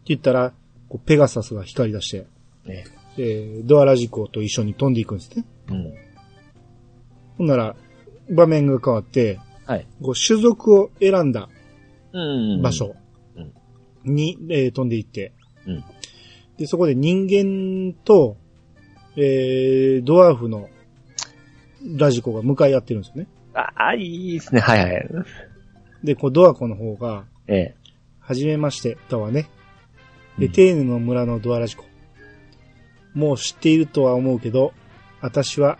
[0.07, 0.53] 言ったら、
[0.89, 2.27] こうペガサスが光り出して、
[2.67, 2.85] ね。
[3.17, 5.45] えードアラジコと一緒に飛んでいくんですね。
[5.69, 5.95] うん。
[7.39, 7.77] ほんなら、
[8.31, 9.87] 場面が変わって、はい。
[10.03, 11.60] こう種族を選んだうん。
[12.63, 12.73] 場。
[12.73, 12.95] 所
[14.05, 15.33] に、えー飛んでいって、
[15.67, 15.85] うん
[16.61, 18.37] で、そこで人間と、
[19.17, 20.69] えー、ドワーフの
[21.97, 23.29] ラジコが向かい合ってるんですよね。
[23.55, 24.61] ああ、いいですね。
[24.61, 25.09] はいはい。
[26.05, 27.75] で、こうドワコの方が、ええ。
[28.19, 29.49] はじめまして、だわね。
[30.39, 31.85] で、うんテーヌの村のドアラジコ。
[33.15, 34.75] もう知っているとは思うけど、
[35.23, 35.79] 私は、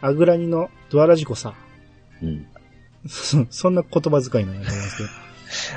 [0.00, 1.52] アグラニのドアラジコさ。
[2.22, 2.46] うん。
[3.06, 5.25] そそんな言葉遣いなんだと思いますけど。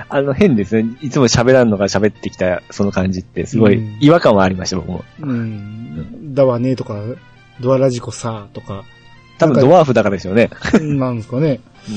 [0.10, 0.98] あの、変ですね。
[1.02, 5.06] いつも喋らんのが喋ってきた、その感じって、すごいうん違和感はありました、僕も。
[5.22, 6.34] うん。
[6.34, 7.02] だわねとか、
[7.60, 8.86] ドアラジコさとか、
[9.38, 10.50] 多分ドワーフだからですよね。
[10.82, 11.62] なんですかね。
[11.88, 11.96] うん。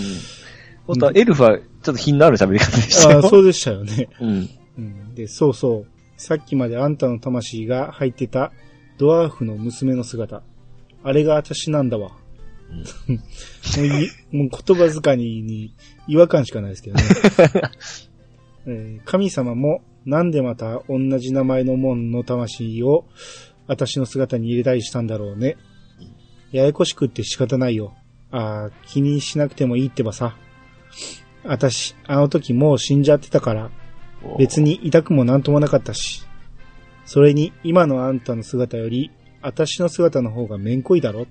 [0.87, 3.21] 本当はエルフはちょっと品のある喋り方でしたよ。
[3.21, 4.09] ああ、そうでしたよね。
[4.21, 4.49] うん。
[4.79, 5.87] うん、で、そうそう。
[6.16, 8.53] さっきまであんたの魂が入ってた
[8.99, 10.42] ドワーフの娘の姿。
[11.03, 12.12] あれが私なんだわ。
[13.09, 13.16] も
[13.79, 15.75] うい もう言葉遣いに
[16.09, 17.03] 違和感しかないですけどね。
[18.67, 23.05] えー神様もなんでまた同じ名前の門の魂を
[23.67, 25.57] 私の姿に入れたりしたんだろうね。
[26.51, 27.95] ややこしくって仕方ないよ。
[28.31, 30.37] ああ、気にしなくてもいいってばさ。
[31.45, 33.71] 私、あの時もう死んじゃってたから、
[34.38, 36.27] 別に痛くもなんともなかったし。
[37.05, 39.11] それに、今のあんたの姿より、
[39.41, 41.27] 私の姿の方がめんこいだろ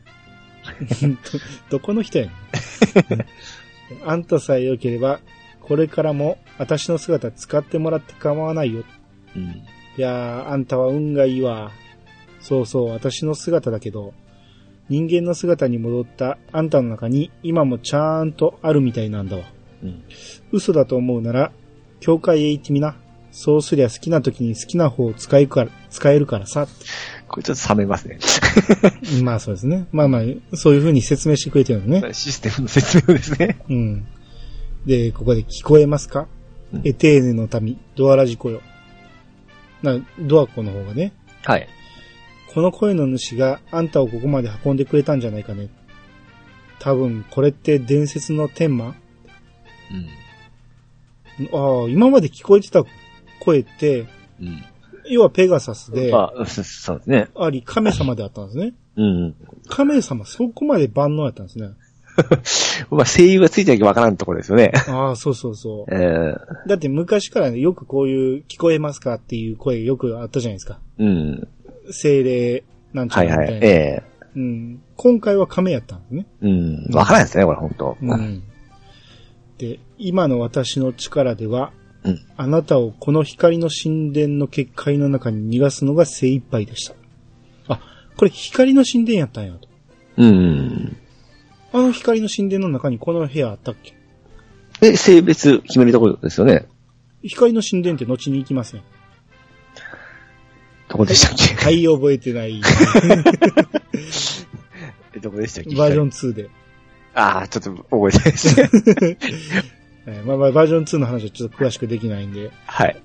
[1.69, 2.35] どどこの人やねん。
[4.05, 5.19] あんたさえ良ければ、
[5.61, 8.83] これからも私の姿使ってもらって構わないよ。
[9.35, 9.43] うん。
[9.43, 9.63] い
[9.97, 11.71] やー、あんたは運がいいわ。
[12.39, 14.13] そうそう、私の姿だけど、
[14.89, 19.43] 人間の姿に戻ったあんたの中に今もちゃんとあるみたいなんだわ。
[19.83, 20.03] うん。
[20.51, 21.51] 嘘だと思うなら、
[21.99, 22.95] 教会へ行ってみな。
[23.31, 26.67] そうすりゃ好きな時に好きな方を使えるから、使えるからさ。
[27.31, 28.19] これちょっと冷めますね。
[29.23, 29.87] まあそうですね。
[29.93, 30.21] まあまあ、
[30.55, 32.13] そういう風に説明してくれてるのね。
[32.13, 33.57] システムの説明ですね。
[33.69, 34.05] うん。
[34.85, 36.27] で、ここで聞こえますか、
[36.73, 38.61] うんエテーネの民、ドアラジコよ。
[39.81, 41.13] な、ドアコの方がね、
[41.43, 41.67] はい。
[42.53, 45.69] この声の主があんたをここまで運んでくれたんじゃないかね。
[46.79, 48.95] 多分、これって伝説の天魔
[51.39, 51.49] うん。
[51.53, 52.83] ああ、今まで聞こえてた
[53.39, 54.07] 声って、
[54.41, 54.63] うん。
[55.09, 57.29] 要はペガサスで、まあ、そそうですね。
[57.35, 58.73] あり、亀様であったんですね。
[58.97, 59.35] うん。
[59.69, 61.71] 亀様そこまで万能やったんですね。
[62.91, 64.71] まあ、声優がついてなきゃわからんところですよね。
[64.89, 66.41] ああ、そうそうそ ええう。
[66.67, 70.79] だって昔からね、よくこういう聞こえますかっていう声よくあったじゃないですか。
[70.97, 71.47] うん。
[71.89, 73.37] 精霊なんちゃはいはい。
[73.37, 73.67] らみたいな。
[73.67, 74.81] ええうん。
[74.95, 76.25] 今回は亀やったんですね。
[76.41, 76.85] うん。
[76.93, 78.43] わからないですね、これ、本当うん。
[79.57, 81.71] で、今の私の力では、
[82.03, 86.95] うんあなたをこの光の神殿の結界の中に逃がすのが精一杯でした。
[87.67, 87.79] あ、
[88.17, 89.67] これ光の神殿やったんやと。
[90.17, 90.97] うん。
[91.73, 93.93] あの光の神殿の中にこの部屋あったっけ？
[94.81, 96.67] え、性別決めるところですよね。
[97.23, 98.81] 光の神殿って後に行きません。
[100.89, 101.63] どこでしたっけ？
[101.63, 102.59] はい、覚えてない。
[105.13, 105.75] えどこでしたっけ？
[105.75, 106.49] バージョン2で。
[107.13, 108.69] ああ、ちょっと覚えてないですね。
[110.07, 113.01] えーまあまあ、バージョン2の話はちょっと詳しくできないんで、はい。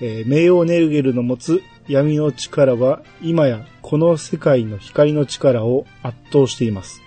[0.00, 7.02] えー、冥王ネルゲルの持つ闇の力は、今やこの世界の光の力を圧倒しています。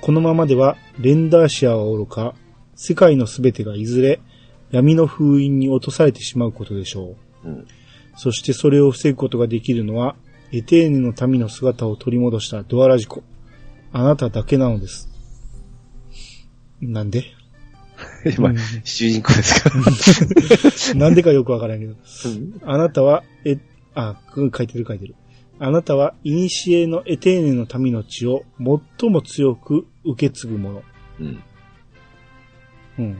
[0.00, 2.34] このままでは、レンダーシアは愚か、
[2.74, 4.20] 世界のすべてがいずれ
[4.72, 7.48] 闇の封印に落とされてしまうことでしょう。
[7.48, 7.66] うん
[8.16, 10.14] そしてそれを防ぐことができるのは、
[10.52, 13.24] エテーネの民の姿を取り戻したドアラジコ。
[13.92, 15.08] あなただけなのです。
[16.80, 17.24] なんで？
[18.36, 19.62] 今、うん主人公です
[20.92, 20.94] か？
[20.98, 21.92] なんでかよくわからんけど。
[21.92, 23.58] うんあなたは、え、
[23.94, 25.14] あ、書いてる書いてる。
[25.58, 28.44] あなたは、古のエテーネの民の血を
[29.00, 30.82] 最も強く受け継ぐ者。
[31.20, 31.42] うん。
[32.98, 33.18] うん。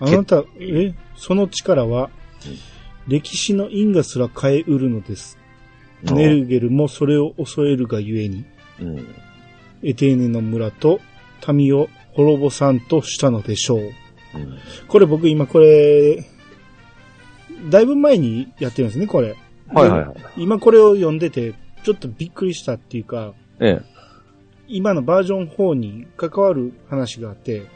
[0.00, 2.10] あなた、え、その力は、
[3.06, 5.36] 歴史の因果すら変えうるのです。
[5.36, 8.44] うんネルゲルもそれを恐れるがゆえに、
[8.80, 9.06] うん。
[9.82, 11.00] エテーネの村と
[11.52, 11.88] 民を
[12.18, 13.80] 滅ぼさんとしたのでしょう。
[13.80, 13.84] う
[14.38, 14.58] ん。
[14.88, 16.24] これ僕今これ、
[17.70, 19.36] だいぶ前にやってるんですね、これ。
[19.72, 20.14] はいはいはい。
[20.36, 21.54] 今これを読んでて、
[21.84, 23.82] ちょっとびっくりしたっていうか、ええ。
[24.66, 27.66] 今のバージョン4に関わる話があって、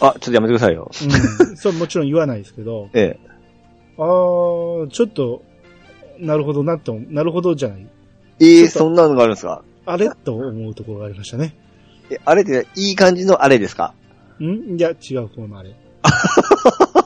[0.00, 0.90] あ、ちょっとやめてくださいよ。
[1.48, 3.26] うん、それもちろん言わないですけど、 ええ。
[3.98, 5.42] あー、ちょっと、
[6.18, 7.86] なるほどなと、なるほどじゃない。
[8.40, 9.62] ええ、ちょっとそんなのがあるんですか？
[9.86, 10.08] あれ？
[10.24, 11.54] と思うところがありましたね。
[12.10, 13.94] え、あれっていい感じのあれですか？
[14.40, 14.76] ん？
[14.76, 15.74] いや、違う方のあれ。
[16.04, 17.04] あ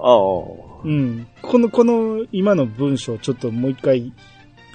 [0.00, 0.80] あ。
[0.84, 1.26] うん。
[1.42, 4.12] この、この、今の文章、ちょっともう一回、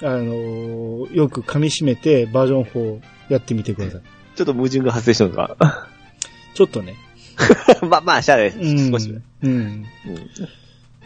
[0.02, 3.00] あのーよく噛み締めて、バージョン4
[3.30, 4.02] やってみてください。
[4.36, 5.88] ちょっと矛盾が発生したのか？
[6.54, 6.96] ちょっとね。
[7.88, 8.58] まあまあ、しゃあないです。
[8.58, 8.90] うん。
[8.92, 9.20] 少しは。
[9.42, 9.52] うん。
[9.52, 9.86] うん。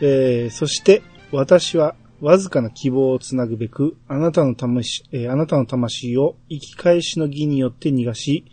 [0.00, 1.02] えー、そして、
[1.32, 8.44] 私は、わずかな希望をつなぐべく、あなたの魂、えーあなたの魂を生き返しの儀によって逃がし、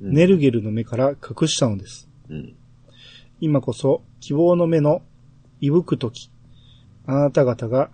[0.00, 2.08] ネルゲルの目から隠したのです。
[2.28, 2.56] うん。
[3.40, 5.02] 今こそ希望の目の
[5.60, 6.30] 息吹く時、
[7.06, 7.90] あなた方が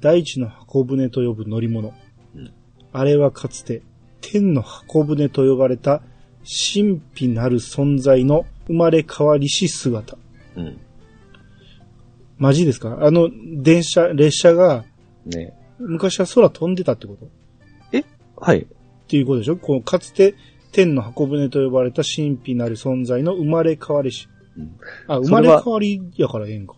[0.00, 1.92] 大地の箱舟と呼ぶ乗り物。
[2.34, 2.52] うん
[2.90, 3.82] あれはかつて
[4.20, 6.02] 天の箱舟と呼ばれた
[6.42, 10.16] 神秘なる存在の生まれ変わりし姿。
[10.56, 10.80] うん。
[12.38, 12.98] マジですか？
[13.00, 13.28] あの
[13.62, 14.84] 電車、列車が
[15.26, 17.26] ね昔は空飛んでたってこと？
[17.26, 17.28] っ
[18.36, 18.66] はい。
[19.08, 19.56] ていうことでしょ？
[19.56, 20.34] このかつて
[20.70, 24.28] 天の箱舟と呼ばれた神秘なる存在の生まれ変わりし。
[24.56, 26.74] うんあ、生まれ変わりやからええんか。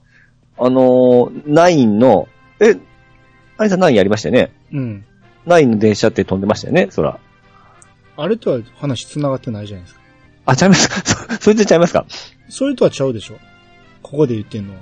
[0.59, 2.29] あのー、ナインの、
[2.61, 2.77] え、
[3.57, 4.53] あれさんナインやりましたよね？
[4.73, 5.05] うん。
[5.47, 6.89] ナインの電車って飛んでましたよね？
[6.95, 7.19] 空。
[8.17, 10.01] あれとは話繋がってないじゃないですか。
[10.47, 11.01] あ、ちゃいますか？
[11.05, 12.07] そそれでちゃいますか？
[12.49, 13.39] それとはちゃうでしょ？
[14.03, 14.81] ここで言ってんのは。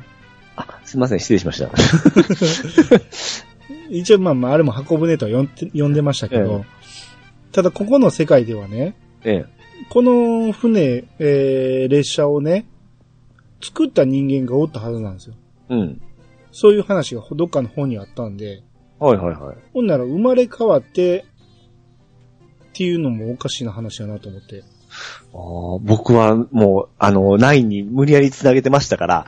[0.59, 1.70] あ、すいません、失礼しました。
[3.90, 6.64] 一応まあまあ、あれも箱舟とは呼んで呼んでましたけど、
[7.52, 8.94] ただここの世界ではね、
[9.24, 9.59] ええ。
[9.90, 12.66] この船、えー、列車をね、
[13.62, 15.34] 作った人間がおったはずなんですよ。
[15.70, 16.02] うん。
[16.52, 18.62] そういう話がどっかの本にあったんで、
[18.98, 19.56] はいはいはい。
[19.72, 21.24] ほんなら生まれ変わって、
[22.70, 24.62] っていうのもおかしいな話だなと思って。
[25.32, 29.26] 僕はもう、あの、ナインに無理やり繋げてましたから、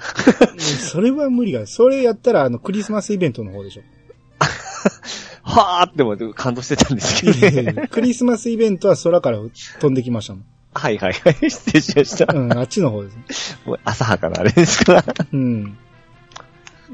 [0.58, 1.66] それは無理が。
[1.66, 3.82] それやったら、あの、クリスマスイベントの方でしょ。
[5.42, 7.88] はーって思って感動してたんですけどね。
[7.90, 10.44] クリスマスイベントは空から飛んできましたもん。
[10.72, 11.50] はいはいはい。
[11.50, 12.32] 失礼しました。
[12.32, 13.24] うん、あっちの方ですね。
[13.66, 15.04] もう浅はかなあれですから。
[15.32, 15.76] うん。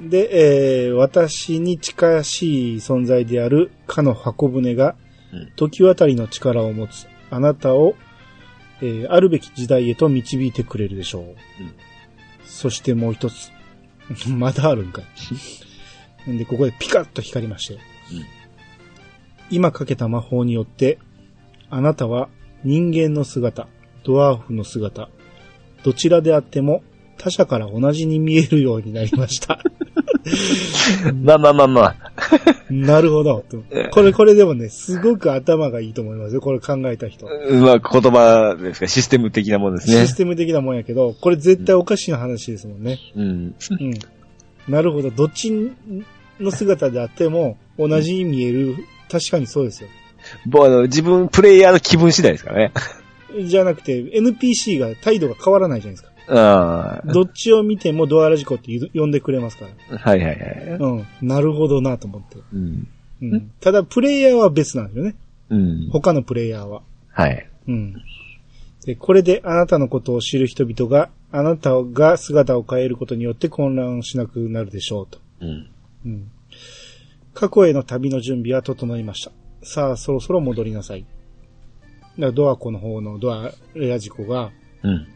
[0.09, 4.95] で、えー私に近しい存在であるかの箱舟が
[5.33, 7.97] うん、時渡りの力を持つあなたを、
[8.83, 11.37] えーあるべき時代へと導いてくれるでしょう。
[12.45, 13.51] そしてもう一つ。
[14.29, 15.03] まだあるんか
[16.27, 16.31] い。
[16.31, 17.79] んで、ここでピカッと光りまして。
[19.51, 20.99] 今かけた魔法によって、
[21.71, 22.29] あなたは
[22.65, 23.69] 人間の姿、
[24.05, 25.09] ドワーフの姿、
[25.85, 26.83] どちらであっても
[27.19, 29.61] 他者から同じに見えるようになりました。
[31.23, 31.97] まあまあまあまあ。
[32.71, 33.45] なるほど。
[33.49, 36.41] とこれ、これでもね、すごく頭がいいと思いますよ。
[36.41, 37.27] これ考えた人。
[37.27, 40.17] まあ言葉ですか、システム的なものですねシス。
[40.17, 42.99] テム的なもんやけど、これ絶対おかしい話ですもんね。
[43.15, 43.25] うん。
[43.25, 43.95] うん。
[44.69, 45.11] なるほど。
[45.11, 45.53] どっち
[46.41, 48.77] の姿であっても同じに見える。
[49.11, 49.89] 確かにそうですよ。
[50.47, 52.73] もうあの、自分、プレイヤーの気分次第ですからね。
[53.45, 56.16] じゃなくて、NPC が態度が変わらないじゃないですか。
[56.29, 57.13] ああ。
[57.13, 59.99] どっちを見てもドアラジコって呼んでくれますから。
[59.99, 60.39] はいはいはい。
[60.79, 61.07] うん。
[61.23, 62.39] なるほどなと思って。
[62.53, 62.89] うん。
[63.23, 63.53] うん。
[63.61, 65.15] ただ、プレイヤーは別なんですよね。
[65.51, 65.89] うん。
[65.91, 66.83] 他のプレイヤーは。
[67.11, 67.49] はい。
[67.69, 67.95] うん。
[68.85, 75.19] で、これであなたのことを知る人々が、あなたが姿を変えることによって混乱しなくなるでしょうと。
[75.41, 75.71] うん。
[76.07, 76.31] うん。
[77.35, 79.33] 過去への旅の準備は整いました。
[79.63, 81.03] さあ、そろそろ戻りなさい。
[81.03, 84.53] だからドアコの方のドアレアジコが、
[84.83, 85.07] うん。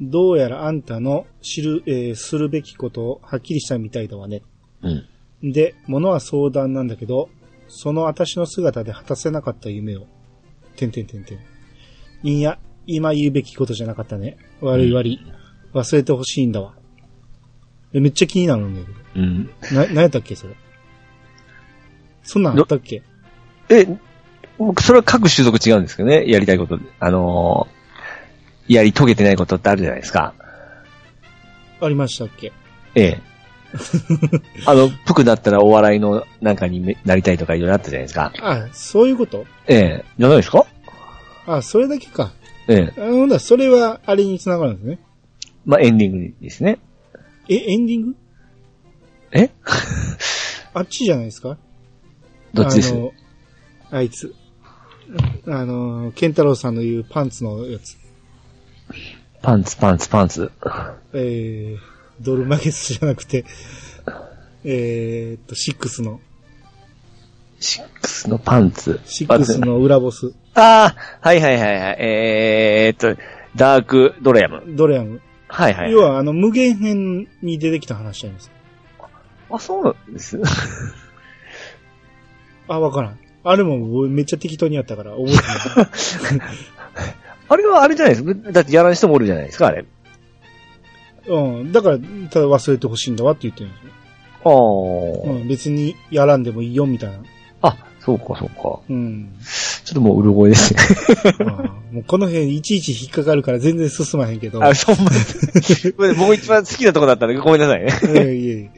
[0.00, 4.42] どうやらあんたの知る、えーするべきことをはっきりしたみたいだわね。
[4.82, 5.52] うん。
[5.52, 7.28] で、物は相談なんだけど、
[7.68, 10.06] その私の姿で果たせなかった夢を、
[10.76, 11.38] てんてんてんてん。
[12.28, 14.36] いや、今言うべきことじゃなかったね。
[14.60, 15.20] 悪い悪い。
[15.74, 16.74] 忘れてほしいんだわ。
[17.92, 18.80] えめっちゃ気になるんだ
[19.14, 19.46] けうん。
[19.46, 19.52] ど。
[19.74, 20.54] な、何やったっけ、それ。
[22.22, 23.02] そんなんあったっけ？
[23.68, 23.86] え、
[24.58, 26.78] 僕、それは各種族違うんですけどね、やりたいこと。
[27.00, 27.77] あのー
[28.68, 30.34] やり遂げてないことってあるじゃないですか。
[31.80, 32.52] ありましたっけ？
[32.94, 33.20] ええ。
[34.66, 38.32] あの、ぷくなったらお笑いのなんかにめなりたいとかいろいろあったじゃないですか。
[38.40, 39.46] あ、そういうこと？
[39.66, 40.04] ええ。
[40.18, 40.64] じゃないですか？
[41.46, 42.32] あ、それだけか。
[42.66, 43.00] ええ。
[43.00, 44.98] あほんだらそれはあれに繋がるんですね。
[45.64, 46.78] まあ、エンディングですね。
[47.48, 48.16] え、エンディング？
[49.32, 49.50] え？
[50.74, 51.56] あっちじゃないですか？
[52.54, 52.92] どっちです？
[52.92, 53.12] あの、
[53.90, 54.34] あいつ。
[55.46, 57.96] あの、ケンタロウさんの言うパンツのやつ。
[59.42, 60.50] パンツ、パンツ、パンツ。
[61.12, 61.78] えー、
[62.20, 63.44] ドルマゲスじゃなくて、
[64.64, 66.20] えーっと、シックスの、
[67.60, 69.00] シックスのパンツ。
[69.04, 71.96] シックスの裏ボス、ああ、はいはいはいはい。
[72.00, 73.20] えーっと、
[73.54, 74.62] ダークドレアム。
[74.76, 75.20] ドレアム。
[75.46, 75.92] はいはい。
[75.92, 78.50] 要は、あの、無限編に出てきた話しちゃいます。
[79.50, 80.40] あ、そうなんです。
[82.68, 83.18] あ、わからん。
[83.44, 83.78] あれも
[84.08, 85.34] めっちゃ適当にやったから、覚えて
[86.38, 86.48] ない。
[87.48, 88.52] あれはあれじゃないですか？
[88.52, 89.84] だってやらん人もおるじゃないですか、あれ。
[91.26, 91.72] うん。
[91.72, 91.98] だから、
[92.30, 93.92] ただ忘れてほしいんだわって言ってるんですよ。
[94.44, 94.50] あ
[95.30, 95.48] あ、うん。
[95.48, 97.18] 別にやらんでもいいよ、みたいな。
[97.62, 98.80] あ、そうかそうか。
[98.88, 99.30] うん。
[99.84, 100.74] ちょっともううる覚えです
[101.38, 101.44] ね。
[101.44, 104.62] まあもうこの辺いちいち引っかかるから全然進まへんけど。
[104.62, 106.14] あ、そんまに。
[106.14, 107.92] 僕一番好きなとこだったんで、ごめんなさいね。
[108.12, 108.70] いやいやいや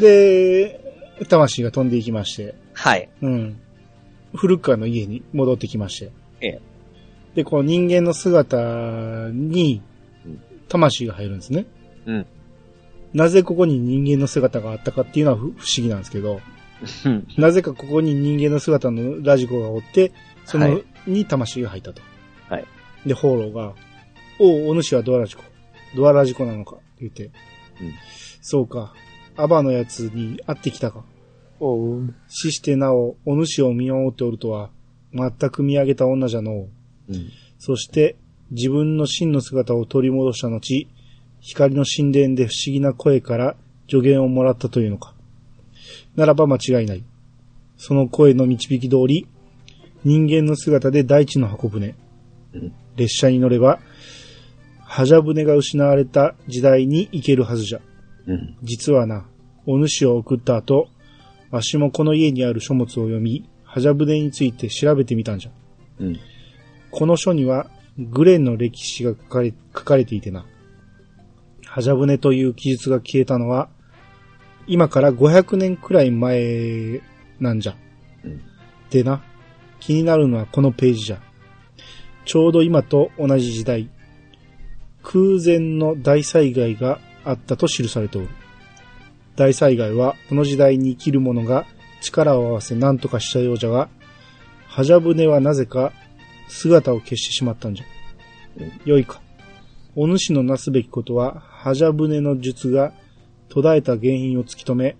[0.00, 0.80] で、
[1.28, 3.08] 魂が飛んでいきまして、はい。
[3.20, 3.60] うん。
[4.34, 6.10] 古川の家に戻ってきまして。
[6.40, 6.60] ええ
[7.40, 9.82] で、この人間の姿に
[10.26, 11.64] うん、魂が入るんですね。
[12.04, 12.26] うん。
[13.14, 16.40] なぜここに人間の姿があったかっていうのは不不思議なんですけど、
[17.06, 17.26] うん。
[17.38, 20.12] なぜかここに人間の姿のラジコがおって、
[20.44, 22.02] その、はいに魂が入ったと。
[22.50, 22.66] はい。
[23.06, 23.72] で、ホーローが、
[24.38, 25.42] おう、お主はドアラジコ。
[25.96, 26.76] ドアラジコなのか？
[26.76, 27.32] って言って、うん
[28.42, 28.92] そうか。
[29.36, 31.04] アバのやつに会ってきたか。
[31.58, 32.14] おう。
[32.28, 34.70] 死してなお、お主を見守っておるとは、
[35.14, 36.68] 全く見上げた女じゃのう。
[37.10, 37.30] うん。
[37.58, 38.16] そして、
[38.50, 40.88] 自分の真の姿を取り戻した後、
[41.40, 43.56] 光の神殿で不思議な声から
[43.88, 45.14] 助言をもらったというのか。
[46.16, 47.04] ならば間違いない。
[47.76, 49.26] その声の導き通り、
[50.04, 51.94] 人間の姿で大地の箱舟。
[52.54, 53.80] うん列車に乗れば、
[54.84, 57.80] ハジャ舟が失われた時代に行けるはずじゃ。
[58.26, 58.56] うん。
[58.62, 59.26] 実はな、
[59.66, 60.88] お主を送った後、
[61.50, 65.50] わしもこの家にある書物を読み、ハジャ舟について調べてみたんじゃ。
[66.00, 66.20] うん。
[66.90, 70.46] この書には、グレンの歴史が書かれ、書かれていてな。
[71.66, 73.68] ハジャ舟という記述が消えたのは、
[74.66, 77.00] 今から500年くらい前
[77.38, 77.76] なんじゃ。
[78.90, 79.22] でな、
[79.78, 81.20] 気になるのはこのページじゃ。
[82.24, 83.88] ちょうど今と同じ時代、
[85.02, 88.28] 空前の大災害があったと記されておる。
[89.36, 91.66] 大災害はこの時代に生きる者が
[92.00, 93.88] 力を合わせ何とかしたようじゃが、
[94.66, 95.92] ハジャ舟はなぜか
[96.50, 97.84] 姿を消してしまったんじゃ。
[98.84, 99.20] よいか。
[99.96, 102.92] お主のなすべきことは、ハジャ舟の術が
[103.48, 104.96] 途絶えた原因を突き止め、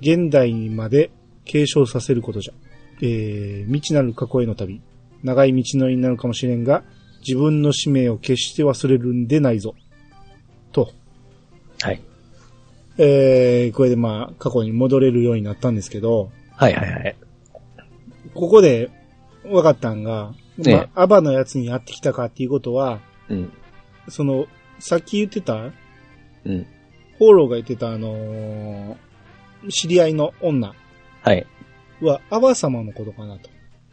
[0.00, 1.10] 現代にまで
[1.44, 2.54] 継承させることじゃ。
[3.00, 4.80] えー、未知なる過去への旅。
[5.22, 6.82] 長い道のりになるかもしれんが、
[7.26, 9.74] 自分の使命を決して忘れるんでないぞ。
[10.72, 10.92] と。
[11.80, 12.00] はい。
[12.98, 17.16] えー、これでまあ、過去に戻れるようになったんですけど、はいはいはい。
[18.34, 18.90] ここで
[19.44, 23.52] 分かったんが、ねまあ、アバのやつにやってきたかっていうことは、うん。
[24.08, 24.46] その、
[24.78, 25.54] さっき言ってた、
[26.44, 26.66] うん。
[27.18, 28.96] ホーローが言ってたあのー
[29.70, 30.74] 知り合いの女
[31.22, 31.46] はい。
[32.00, 33.48] はアバ様のことかなと。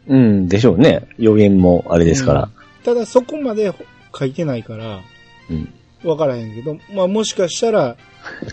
[0.08, 1.06] うん、でしょうね。
[1.18, 2.50] 予言もあれですから。
[2.82, 3.72] ただそこまで
[4.18, 5.00] 書いてないから、
[5.48, 5.72] うん。
[6.02, 7.96] 分からへんけど、まあもしかしたら、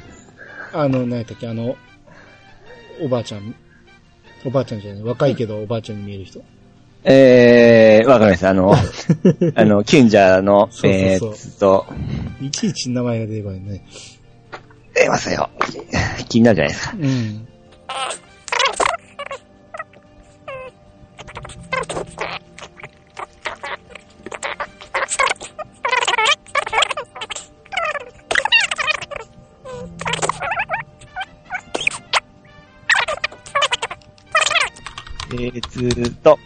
[0.74, 1.76] あの、何やったっけ、あの、
[3.02, 3.56] おばあちゃん、
[4.46, 6.44] おばあちゃんじゃない、若いけどおばあちゃんに見える人。
[7.04, 8.50] えー、わかりました。
[8.50, 8.74] あの、
[9.56, 11.86] あの、キュンジャーの、そうそうそうえーっと、
[12.42, 13.84] いちいち名前が出ればいいね。
[14.94, 15.50] 出ますよ。
[16.28, 16.98] 気になるじゃないですか。
[17.00, 17.48] うん。
[35.34, 36.40] えー、ずーっと、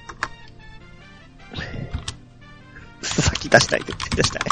[3.51, 3.81] 出したい、
[4.15, 4.43] 出したい。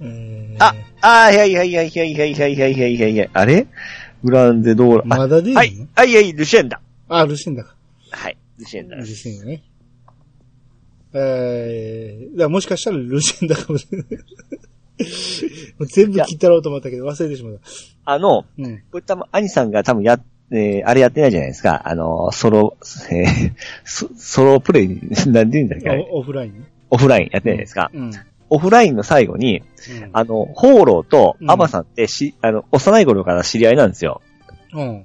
[0.00, 3.30] え ーあ、あいはいはいはいはいはいはいはいはいはい。
[3.32, 3.66] あれ？
[4.22, 5.02] グランデドーラ。
[5.02, 6.80] あまだ出るの、はい、はいはい、ルシェンだ。
[7.08, 7.74] あ、ルシンだか。
[8.10, 8.96] はい、ルシェンだ。
[8.96, 9.62] ルシンね。
[11.14, 14.06] えー、だもしかしたらルシンだかもしれない。
[15.86, 17.60] 全部切ったろうと思ったけど忘れてしまった。
[18.04, 18.82] あの、うん。
[18.90, 20.20] これ多分、兄さんが多分や、
[20.50, 21.82] えー、あれやってないじゃないですか。
[21.84, 22.76] あの、ソロ、
[23.10, 23.52] えー、
[23.84, 24.88] ソソロプレイ、
[25.28, 26.66] なんて言うんだっけオフライン？
[26.90, 27.90] オフラインやってないですか。
[27.92, 28.10] うん。
[28.50, 34.22] オフラインの最後に、うんあの、ホーローとアバさんってし、あの、幼い頃から知り合いなんですよ。
[34.72, 35.04] うん。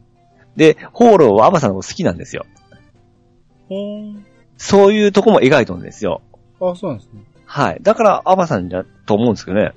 [0.55, 2.45] で、ホーローはアバさんのこと好きなんですよ。
[3.67, 4.25] ほーん。
[4.57, 6.21] そういうとこも描いとるんですよ。
[6.61, 7.21] あ、そうなんですね。
[7.45, 7.79] はい。
[7.81, 9.73] だから、アバさんじゃ、と思うんですけどね。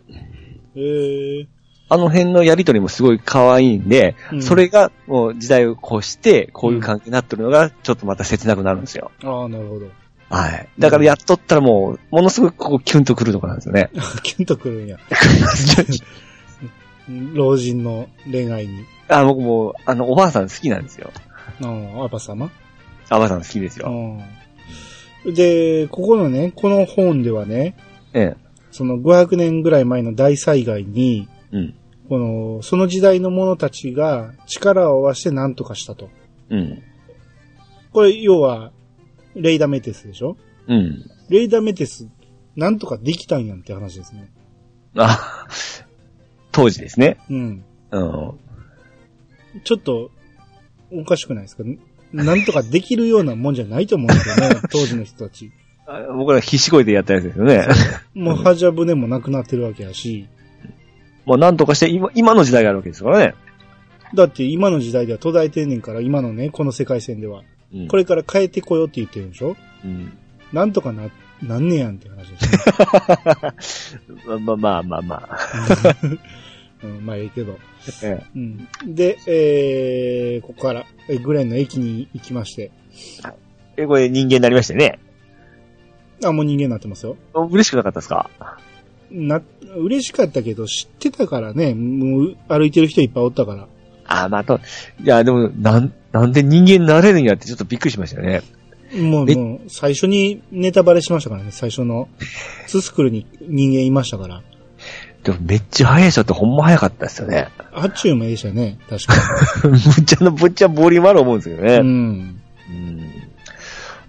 [0.77, 1.47] えー、
[1.89, 9.13] あの辺のやりとりもすごい可愛いんで、うんそれがもう時代を越して、こういう関係になってるのが、ちょっとまた切なくなるんですよ。
[9.23, 9.87] ああ、なるほど。
[10.29, 10.69] はい。
[10.79, 13.91] だからやっとったらもう、ものすごくここキュンとくるところなんですよね。
[14.25, 14.99] キュンとくるんや。
[17.35, 18.85] 老人の恋愛に。
[19.09, 21.13] あ、僕もう、あの、おばあさん好きなんですよ。
[21.63, 21.69] あ
[22.01, 22.51] あ、アバ様
[23.11, 23.89] おばあさん好きですよ。
[25.25, 25.35] うん。
[25.35, 27.77] で、ここのね、この本ではね、
[28.13, 28.37] ええ。
[28.73, 31.75] その500年ぐらい前の大災害に、うん。
[32.09, 36.09] この、その時代の者たちが力を合わせて何とかしたと。
[36.51, 36.83] うん。
[37.93, 38.73] これ、要は、
[39.35, 40.37] レイダメテスでしょ？
[40.69, 41.11] うん。
[41.29, 42.09] レイダメテス、
[42.55, 44.31] なんとかできたんやんって話ですね。
[44.97, 45.47] あ、
[46.53, 47.19] 当時ですね。
[47.29, 47.65] うん。
[47.91, 48.33] うん。
[49.65, 50.11] ちょっと、
[50.93, 51.65] おかしくないですか？
[52.13, 55.51] なんとかできるようなもんじゃないと思うんですよね、 当時の人たち。
[55.87, 57.67] あ僕ら必死こいでやったやつですよね。
[58.15, 60.29] もう、ハジャブネもなくなってるわけやし、
[61.27, 63.35] もうなんとかして今、今の時代があるわけですからね。
[64.15, 67.41] だって今の時代では途絶えてんねんから、今のね、この世界線では。
[67.41, 69.57] うんこれから変えてこようって言ってるんでしょ？
[69.85, 70.17] うん。
[70.53, 71.11] なんとかな、
[71.43, 74.01] なんねやんって話ですね。
[74.39, 75.39] まあまあまあまあ。
[76.85, 77.59] うん、まあ、ええけど。
[78.05, 78.69] えうん。
[78.87, 82.71] で、えー、ここから、えグレンの駅に行きまして。
[83.77, 83.83] え。
[83.83, 85.01] え、これ人間になりましたよね。
[86.25, 87.17] あ、もう人間になってますよ。
[87.35, 88.31] 嬉しくなかったですか？
[89.11, 89.43] な、
[89.77, 93.67] 嬉しかったけど、知ってたからね、もう歩いてる人いっぱいおったから。
[94.07, 94.61] あ、まあと、
[95.03, 98.43] いや、でも、なん、なんで人間になれるんやってちょっとびっくりしましたよね。
[98.95, 102.09] もう、えもう、最初にネタバレしましたからね、最初の。
[102.67, 104.43] ススクルに人間いましたから。
[105.25, 107.49] でもめっちゃ速い人ってほんま速かったですよね。
[107.73, 111.73] あっちゅうもええしゃね、確かぶ っちゃのぶっちゃボリュームある思うんですけどね。
[111.73, 111.79] に。
[111.79, 112.41] うん。
[112.69, 113.16] うん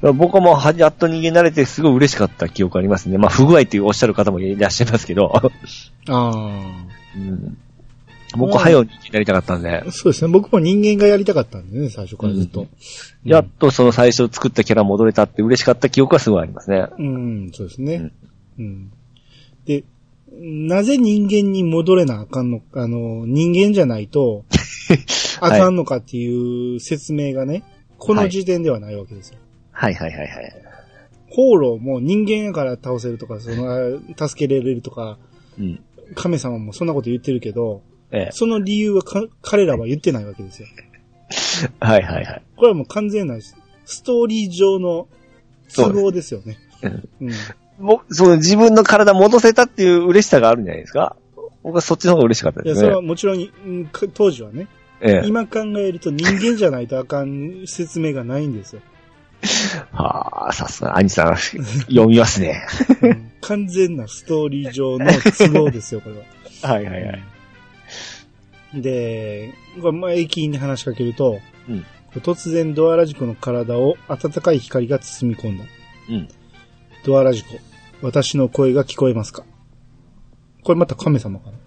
[0.01, 3.17] 僕はもうは、やっと人間になれてすごい嬉しかった記憶ありますね。
[3.17, 5.31] まあ、不具合っていうおっしゃる方もいらっしゃいますけど。
[6.09, 6.31] あ
[7.15, 7.57] うん、
[8.35, 12.67] 僕は早う人間になりたかったんであ。、そうですね、僕も人間がやりたかったんでね、最初からずっと。
[13.23, 16.87] やっとその最初作ったキャラ戻れたって嬉しかった記憶はすごいありますね。
[16.99, 18.11] うん、そうですね。
[18.59, 18.91] うん。
[19.65, 19.83] で、
[20.31, 24.45] なぜ人間に戻れなあかんのあの、人間じゃないと、
[25.41, 27.63] あかんのかっていう説明がね、
[27.97, 29.37] この時点ではないわけですよ。
[29.37, 29.46] はい
[29.79, 30.53] はいはいはい。
[31.29, 35.19] ホーローも人間やから倒せるとか、その、助けられるとか、
[35.59, 35.79] うん。
[36.15, 38.31] 神様もそんなこと言ってるけど、ええ。
[38.31, 40.67] その理由はか彼らは言ってないわけですよ。
[41.79, 42.41] はいはいはい。
[42.55, 43.37] これはもう完全な
[43.85, 45.07] ストーリー上の
[45.75, 46.57] 都合ですよね。
[46.81, 47.85] うんうん。
[47.85, 51.17] もう、その自分の体戻せたっていう嬉しさがあるんじゃないですか？
[51.61, 53.01] 僕はそっちの方が嬉しかったいや、ですねそれは。
[53.01, 53.49] もちろん、
[54.13, 54.67] 当時はね、
[55.01, 55.27] ええ。
[55.27, 58.81] 今考えると人間じゃないとあかん説明がないんですよ。
[59.91, 62.65] はあ、さすが、兄さん、読みますね。
[63.01, 65.05] う ん完全なストーリー上の
[65.37, 66.23] 都合ですよ、これは。
[66.73, 67.21] はいはいはい。
[68.81, 71.85] で、これまあ駅員に話しかけると、うん
[72.21, 75.65] 突然ドアラジコの体を温かい光が包み込んだ。
[76.09, 76.27] うん。
[77.05, 77.59] ドアラジコ、
[78.01, 79.43] 私の声が聞こえますか？
[80.63, 81.57] これまた神様かな？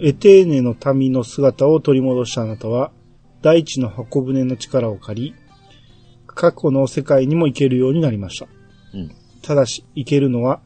[0.00, 2.92] エテーネの民の姿を取り戻したあなたは、
[3.42, 5.34] 大地の箱舟の力を借り、
[6.34, 8.46] 過去の世界にも行けるようになりました。
[8.94, 10.62] うんただし、行けるのは、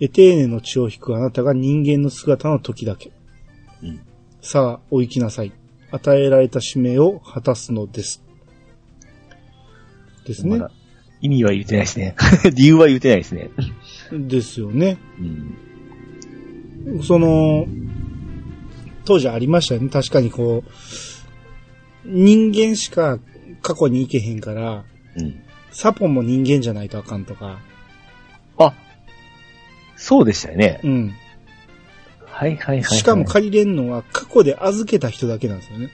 [0.00, 3.12] エテーネの血を引くあなたが人間の姿の時だけ。
[3.82, 4.00] うん
[4.40, 5.52] さあ、お行きなさい。
[5.92, 8.24] 与えられた使命を果たすのです。
[10.26, 10.60] ですね
[11.20, 12.16] 意味は言ってないですね。
[12.54, 13.50] 理由は言ってないですね。
[14.10, 14.98] ですよね。
[16.86, 17.02] うん。
[17.04, 17.66] その、
[19.04, 19.88] 当時ありましたよね。
[19.88, 20.70] 確かにこう、
[22.04, 23.20] 人間しか
[23.62, 24.84] 過去に行けへんから、
[25.16, 25.42] うん。
[25.70, 27.58] サポも人間じゃないとあかんとか、
[28.58, 28.74] あ、
[29.96, 30.80] そうでしたよね。
[30.84, 31.14] うん。
[32.26, 32.98] はいはいはい、はい。
[32.98, 35.90] しかも借りれんのは過去で預けた人だけなんですよね。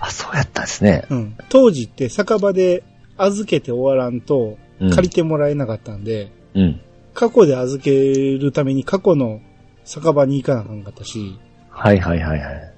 [0.00, 1.06] あ、そうやったんですね。
[1.08, 1.36] うん。
[1.48, 2.82] 当時って酒場で
[3.16, 6.80] 預けて終わらんとうん借りてもらえなかったんで、うん。
[7.14, 7.92] 過去で預け
[8.36, 9.40] るために過去の
[9.84, 11.38] 酒場に行かなあかんかったし、
[11.70, 12.73] はいはいはいはい。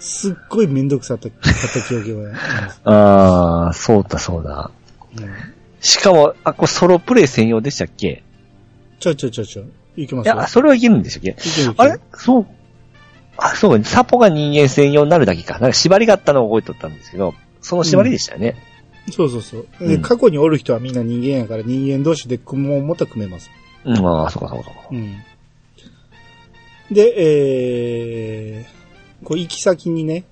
[0.00, 2.80] すっごいめんどくさかったかった記憶があります。
[2.84, 4.70] あー、そうだそうだ。
[5.16, 5.28] うん
[5.80, 8.24] しかも、あ、これソロプレイ専用でしたっけ？
[8.98, 9.62] ちょちょちょちょ、
[9.94, 10.34] 行きますよ。
[10.34, 11.30] いや、それはいけるんでしたっけ？
[11.30, 12.00] いけるいけるあれ？
[12.14, 12.46] そう。
[13.36, 15.60] あ、そうか、サポが人間専用になるだけか。
[15.60, 18.56] なんか縛りがあったのを覚えとったんですけど、その縛りでしたよね。
[19.12, 19.66] そうそうそう。
[19.78, 23.48] で、うん過去におる人はみんな人間やから人間同士で組もうもったら組めます。
[23.84, 24.88] うん、ああ、そうかそうかそうか。
[24.90, 25.16] うん。
[26.90, 28.77] で、えー、
[29.28, 30.24] こう行き先にね、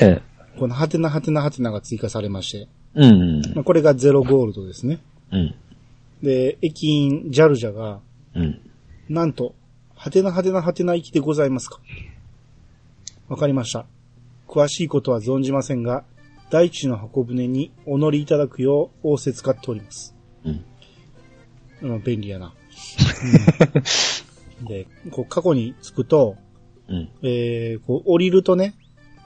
[0.00, 0.22] ええ。
[0.58, 3.42] このハテナハテナハテナが追加されまして、うん。
[3.54, 5.00] まあ、これがゼロゴールドですね。
[5.30, 5.54] うん。
[6.22, 8.00] で、駅員ジャルジャが、
[8.34, 8.58] うん。
[9.10, 9.54] なんと、
[9.94, 11.78] はてなはてなはてな行きでございますか
[13.28, 13.84] わかりました。
[14.46, 16.04] 詳しいことは存じませんが、
[16.48, 20.16] 大地の箱舟にお乗りいただくよう仰せ使っております。
[20.46, 20.64] うん。
[21.82, 22.54] うん、便利やな。
[24.62, 26.36] うんで、こう過去に着くと、
[26.88, 27.08] うん。
[27.22, 28.74] えー、こう降りるとね、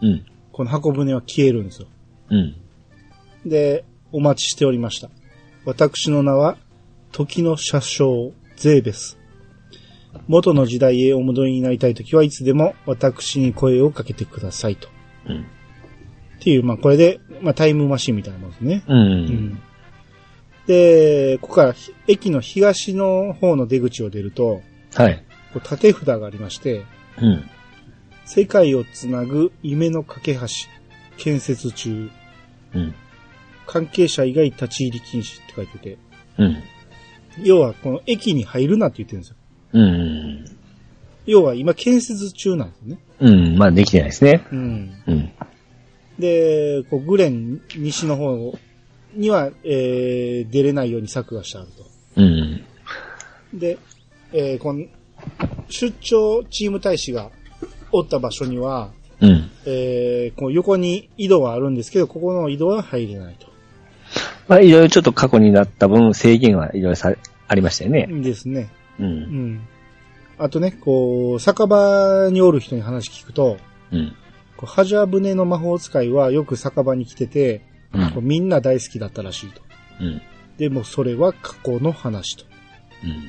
[0.00, 0.26] うん。
[0.52, 1.88] この箱舟は消えるんですよ。
[2.30, 2.56] うん。
[3.46, 5.10] で、お待ちしておりました。
[5.64, 6.56] 私の名は、
[7.12, 9.18] 時の車掌、ゼーベス。
[10.28, 14.88] 元の時代へお戻りになりたいときはいつでも私に声をかけてくださいと。
[15.26, 15.40] うん。
[15.40, 15.44] っ
[16.40, 18.82] ていう、まあこれで、まあタイムマシンみたいなもんですね。
[18.86, 18.98] うん。
[18.98, 19.62] うん。
[20.66, 24.62] で、ここからひ駅の東の方の出口を出ると、
[24.94, 25.24] はい。
[25.52, 26.84] こう縦札がありまして、
[27.20, 27.50] うん。
[28.24, 30.46] 世界をつなぐ夢の架け橋、
[31.18, 32.10] 建設中、
[32.74, 32.94] うん。
[33.66, 35.98] 関係者以外立ち入り禁止って書いてて、
[36.38, 36.62] うん。
[37.42, 39.36] 要はこの駅に入るなって言ってるんですよ。
[39.72, 40.44] うん。
[41.26, 42.98] 要は今建設中なんですよね。
[43.20, 43.58] うん。
[43.58, 44.44] まあ、できてないですね。
[44.50, 44.92] うん。
[45.06, 45.32] うん。
[46.18, 48.58] で、こうグレン西の方
[49.14, 51.86] には、えー、出れないように策がしてあると。
[52.16, 52.64] うん。
[53.54, 53.78] で、
[54.32, 54.84] えー、この、
[55.72, 57.30] 出張チーム大使が
[57.90, 59.50] おった場所には、うん。
[59.66, 63.46] えー、こう横に井戸はあるんですけど、ここの井戸は入れないと。
[64.48, 67.14] まあ、いろいろちょっと過去になった分、制限はいろいろさ、
[67.48, 68.06] ありましたよね。
[68.22, 68.70] ですね。
[68.98, 69.04] う。
[69.04, 69.68] うんん。
[70.38, 73.58] あとね、こう、酒場におる人に話聞くと、
[73.92, 74.12] うん。
[74.56, 77.62] こうハジャ船の魔法使いはよく酒場に来てて、
[77.92, 79.60] うんこうみんな大好きだったらしいと。
[80.00, 80.22] うん。
[80.56, 82.44] でもそれは過去の話と。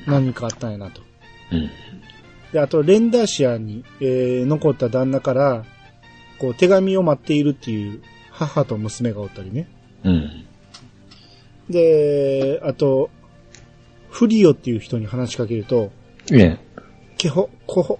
[0.06, 0.12] うん。
[0.12, 1.02] 何かあったんやなと。
[1.52, 1.70] うん。
[2.54, 5.64] で、あと、レンダーシアに、えー残った旦那から、
[6.38, 8.00] こう、手紙を待っているっていう
[8.30, 9.68] 母と娘がおったりね。
[10.04, 10.46] うん。
[11.68, 13.10] で、あと、
[14.08, 15.90] フリオっていう人に話しかけると、
[16.30, 16.60] ね
[17.18, 17.98] ケホ、コホ。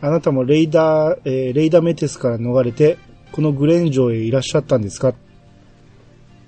[0.00, 2.98] あなたもレイダー、えーレイダーメテスから逃れて、
[3.30, 5.14] このグレン城へいらっしゃったんですか？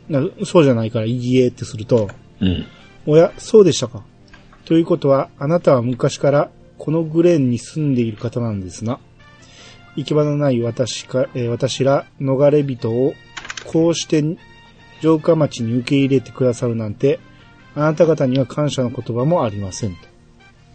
[0.09, 2.09] なそうじゃないから、いいえってすると、
[2.41, 2.67] うん。
[3.07, 4.03] おや、そうでしたか。
[4.65, 6.51] ということは、あなたは昔から
[6.81, 8.99] このグレンに住んでいる方なんですな。
[9.97, 13.13] 行き場のない私か、えー私ら逃れ人を
[13.67, 14.25] こうして
[15.01, 17.21] 城下町に受け入れてくださるなんて、
[17.75, 19.97] あなた方には感謝の言葉もありませんと。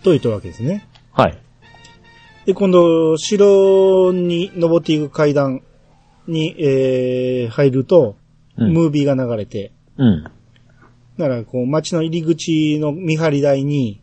[0.03, 0.87] と言ったわけですね。
[1.11, 1.37] はい。
[2.45, 5.63] で、今度、城に登っていく階段
[6.27, 8.15] に、えー入ると、
[8.57, 10.23] うんムービーが流れて、うん。
[10.23, 10.29] だ
[11.17, 14.01] から、こう、街の入り口の見張り台に、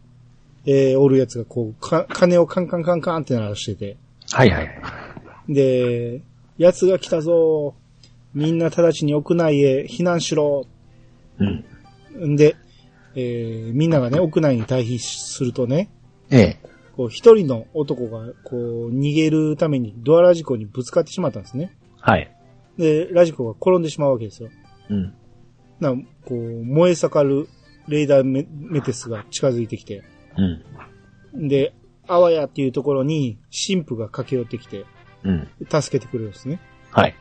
[0.65, 3.97] えー、おるやつが、こう、か、鐘をカンカンカンカンって鳴らしてて、
[4.31, 4.71] はいはい。
[5.49, 6.23] で、
[6.59, 7.75] 奴が来たぞ
[8.35, 10.67] みんな直ちに屋内へ避難しろ
[11.39, 12.33] うん。
[12.33, 12.57] んで、
[13.15, 15.91] えー、みんながね、屋内に退避するとね、
[16.31, 16.59] ええ。
[16.97, 21.77] こう、一人の男が、こう、逃げるためにドアラジコにぶつかってしまったんですね。
[22.01, 22.35] はい。
[22.79, 24.51] で、ラジコが転んでしまうわけですよ。
[24.89, 25.15] うん。
[25.81, 27.49] な、こう、燃え盛る
[27.89, 30.03] レーダーメメテスが近づいてきて、
[30.37, 31.49] うん。
[31.49, 31.75] で、
[32.07, 34.85] あわやっていうところに神父が駆け寄ってきて、
[35.25, 35.49] うん。
[35.69, 36.61] 助けてくれるんですね。
[36.91, 37.15] はい。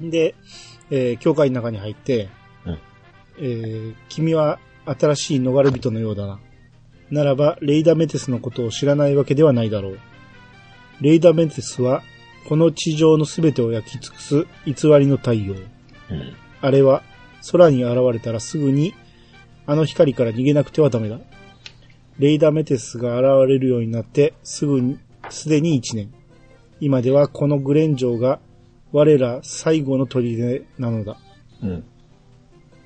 [0.00, 0.34] で、
[0.90, 2.28] えー教会の中に入って、
[2.66, 2.78] うん
[3.38, 6.40] えー君は新しい逃れ人のようだな。
[7.10, 9.98] ならば、レイダメテスのことを知らないわけではないだろう。
[11.00, 12.02] レイダメテスは、
[12.48, 15.54] この地上のすべてを焼き尽くす偽りの太陽。
[15.54, 16.34] うん。
[16.60, 17.02] あれは、
[17.50, 18.94] 空に現れたらすぐに、
[19.66, 21.18] あの光から逃げなくてはダメだ。
[22.20, 24.98] レイダメテスが現れるようになって、すぐに、
[25.30, 26.12] すでに一年。
[26.78, 28.40] 今ではこのグレン城が、
[28.92, 31.16] 我ら最後の砦なのだ。
[31.62, 31.84] うん。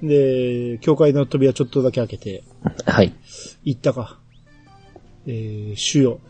[0.09, 2.45] で、教会の扉ちょっとだけ開けて、
[2.87, 3.13] はい。
[3.65, 4.21] 言ったか。
[5.27, 6.21] えー、主よ、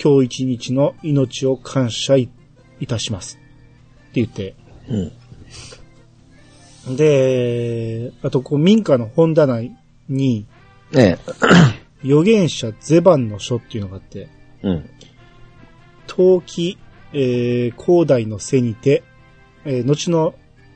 [0.00, 2.28] 今日一日の命を感謝い
[2.78, 3.40] いたします。
[4.10, 4.54] って言って、
[6.86, 6.96] うん。
[6.96, 9.62] で、あと、こう、民家の本棚
[10.08, 10.46] に、
[10.94, 11.18] え
[12.02, 14.28] 預言者ゼバンの書っていうのがあって、
[14.62, 14.68] え。
[14.68, 14.90] うん。
[16.06, 16.78] 陶器、
[17.12, 19.02] えー、広大の背にて、
[19.64, 20.34] えー、後の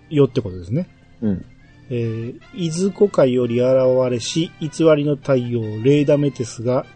[0.08, 0.88] 世ってことですね。
[1.22, 1.44] うん。
[1.90, 3.70] えー、伊豆湖海より現
[4.10, 6.86] れし、偽りの太陽、レーダメテスが、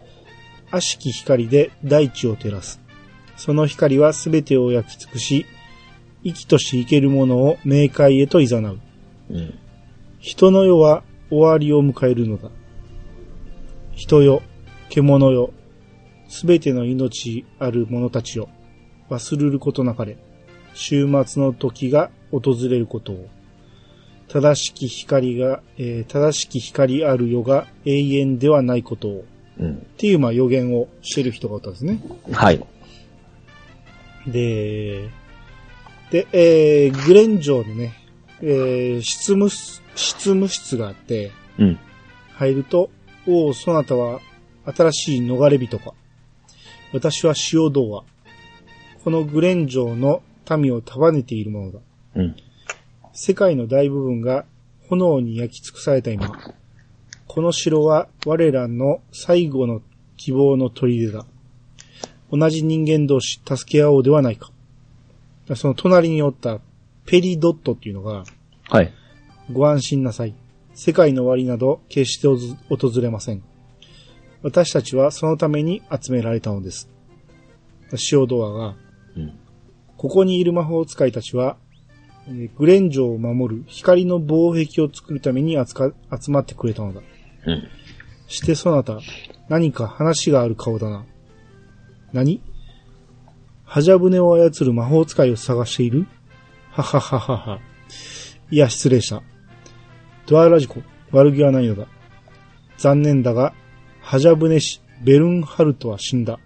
[0.71, 2.81] 悪しき光で大地を照らす。
[3.37, 5.45] その光はすべてを焼き尽くし、
[6.23, 8.79] 生きとし生けるものを冥界へと誘う。
[9.29, 9.59] うん。
[10.19, 12.49] 人の世は終わりを迎えるのだ。
[13.95, 14.41] 人よ、
[14.89, 15.53] 獣よ、
[16.27, 18.49] すべての命ある者たちよ、
[19.09, 20.17] 忘るることなかれ、
[20.73, 23.29] 終末の時が訪れることを。
[24.27, 29.25] 正しき光が、えー正しき光ある世が永遠ではないことを。
[29.59, 29.73] うん。
[29.75, 32.01] っていう、まあ予言をしてる人がおったんですね。
[32.31, 32.61] はい。
[34.27, 35.09] で、
[36.11, 37.93] で、えー、グレン城のね、
[38.41, 41.79] えー、執務室、執務室があって、うん。
[42.33, 42.89] 入ると、
[43.27, 44.19] おお、そなたは
[44.65, 45.93] 新しい逃れ人か。
[46.93, 48.03] 私は塩童話。
[49.03, 50.21] このグレン城の
[50.57, 51.79] 民を束ねているものだ。
[52.15, 52.35] うん。
[53.13, 54.45] 世界の大部分が
[54.89, 56.37] 炎に焼き尽くされた今、
[57.27, 59.81] この城は我らの最後の
[60.17, 61.25] 希望の砦だ。
[62.31, 64.51] 同じ人間同士助け合おうではないか。
[65.55, 66.59] その隣におった
[67.05, 68.23] ペリドットっていうのが、
[68.69, 68.93] はい。
[69.51, 70.33] ご安心なさい。
[70.75, 73.43] 世界の終わりなど決して訪れません。
[74.43, 76.91] 私たちはそのために集められたのです。
[78.11, 78.75] 塩ドアが、
[79.15, 79.39] うん。
[79.97, 81.57] ここにいる魔法使いたちは、
[82.27, 87.01] えーグレン城を守る光の防壁を作るために集まってくれたのだ。
[87.45, 87.67] うん。
[88.27, 88.99] してそなた、
[89.47, 91.05] 何か話がある顔だな。
[92.11, 92.41] 何？
[93.63, 96.05] ハジャ船を操る魔法使いを探している？
[96.71, 97.59] ははははは。
[98.51, 99.23] いや、失礼した。
[100.27, 101.87] ドアラジコ、悪気はないのだ。
[102.77, 103.53] 残念だが、
[104.01, 106.39] ハジャ船師、ベルンハルトは死んだ。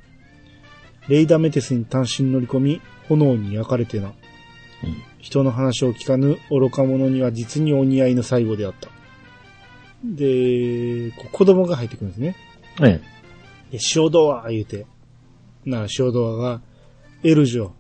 [1.07, 4.13] レイダメテスに単身乗り込み、炎に焼かれてな。
[5.19, 8.89] 人の話を聞かぬ愚か者には実にお似合いの最後であった。
[10.03, 12.35] で、子供が入ってくるんですね。
[12.81, 13.01] え
[13.71, 14.85] で、塩ドア言うて。
[15.65, 16.61] なあ、塩ドアが、
[17.23, 17.73] エルジュを、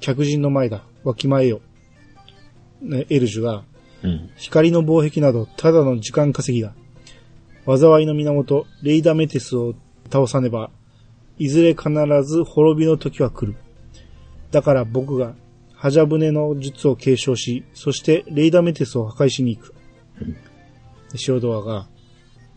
[0.00, 1.60] 客人の前だ、わきまえよ。
[2.82, 3.71] ね、エルジュが、え。
[4.02, 4.30] うん。
[4.36, 6.74] 光の防壁など、ただの時間稼ぎだ。
[7.66, 9.74] 災いの源、レイダメテスを
[10.10, 10.70] 倒さねば、
[11.38, 11.90] いずれ必
[12.24, 13.56] ず滅びの時は来る。
[14.50, 15.34] だから僕が、
[15.74, 19.74] ハジャブネの術を継承し、そしてレイダメテスを破壊しに行く。
[21.10, 21.88] でシオドアが、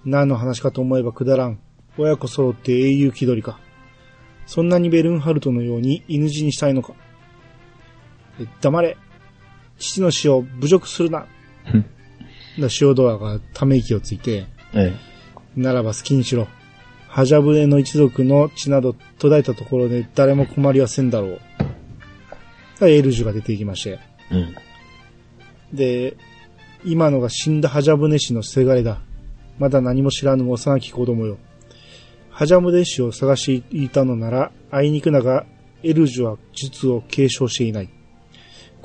[0.03, 1.59] 何の話かと思えばくだらん。
[1.97, 3.59] 親子揃って英雄気取りか。
[4.45, 6.93] そんなにベルンハルトのように犬死にしたいのか。
[8.39, 8.97] え黙れ。
[9.77, 11.25] 父の死を侮辱するな。
[12.59, 14.93] だシオドアがため息をついて、え
[15.55, 16.47] ならば好きにしろ。
[17.07, 21.39] ハジャブネの一族の血など途絶えたところで誰も困りはせんだろう。
[22.79, 23.99] だエルジュが出てきまして。
[24.31, 24.35] え。
[24.35, 24.55] うん。
[25.73, 26.17] で、
[26.83, 29.01] 今のが死んだハジャブネ氏のせがれだ。
[29.57, 31.37] まだ何も知らぬ幼き子供よ。
[32.29, 35.45] ハジャブネ氏を探していたのなら、あいにくなが、
[35.83, 37.89] エルジュは術を継承していない。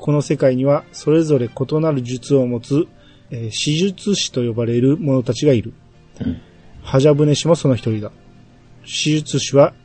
[0.01, 2.87] この世界には、それぞれ異なる術を持つ、
[3.29, 5.73] えー死術師と呼ばれる者たちがいる。
[6.19, 6.41] うん
[6.81, 8.11] ハジャブネ氏もその一人だ。
[8.83, 9.75] 死術師は、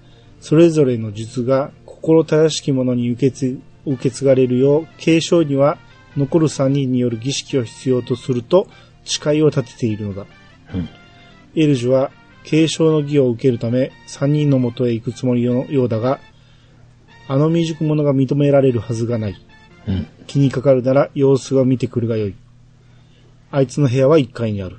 [0.40, 5.76] それぞれの術が心正しき者に受け継受け継がれるよう、継承には
[6.16, 8.68] 残る三人による儀式を必要とすると
[9.04, 10.26] 誓いを立てているのだ。
[10.74, 10.88] うん
[11.54, 12.10] エルジュは
[12.42, 16.20] 継承の儀を受けるため三人のもとへ行くつもりのようだが、
[17.28, 19.45] あの未熟者が認められるはずがない。
[19.86, 20.06] うん。
[20.26, 22.34] 気にかかるなら様子を見てくるがよい。
[23.50, 24.78] あいつの部屋は1階にある。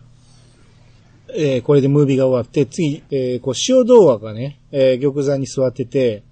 [1.29, 6.23] えーこれでムービーが終わって、次、えーこう、塩童話がね、えー玉座に座ってて、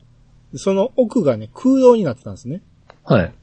[0.56, 2.62] その奥がね、空洞になってたんですね。
[3.04, 3.34] はい。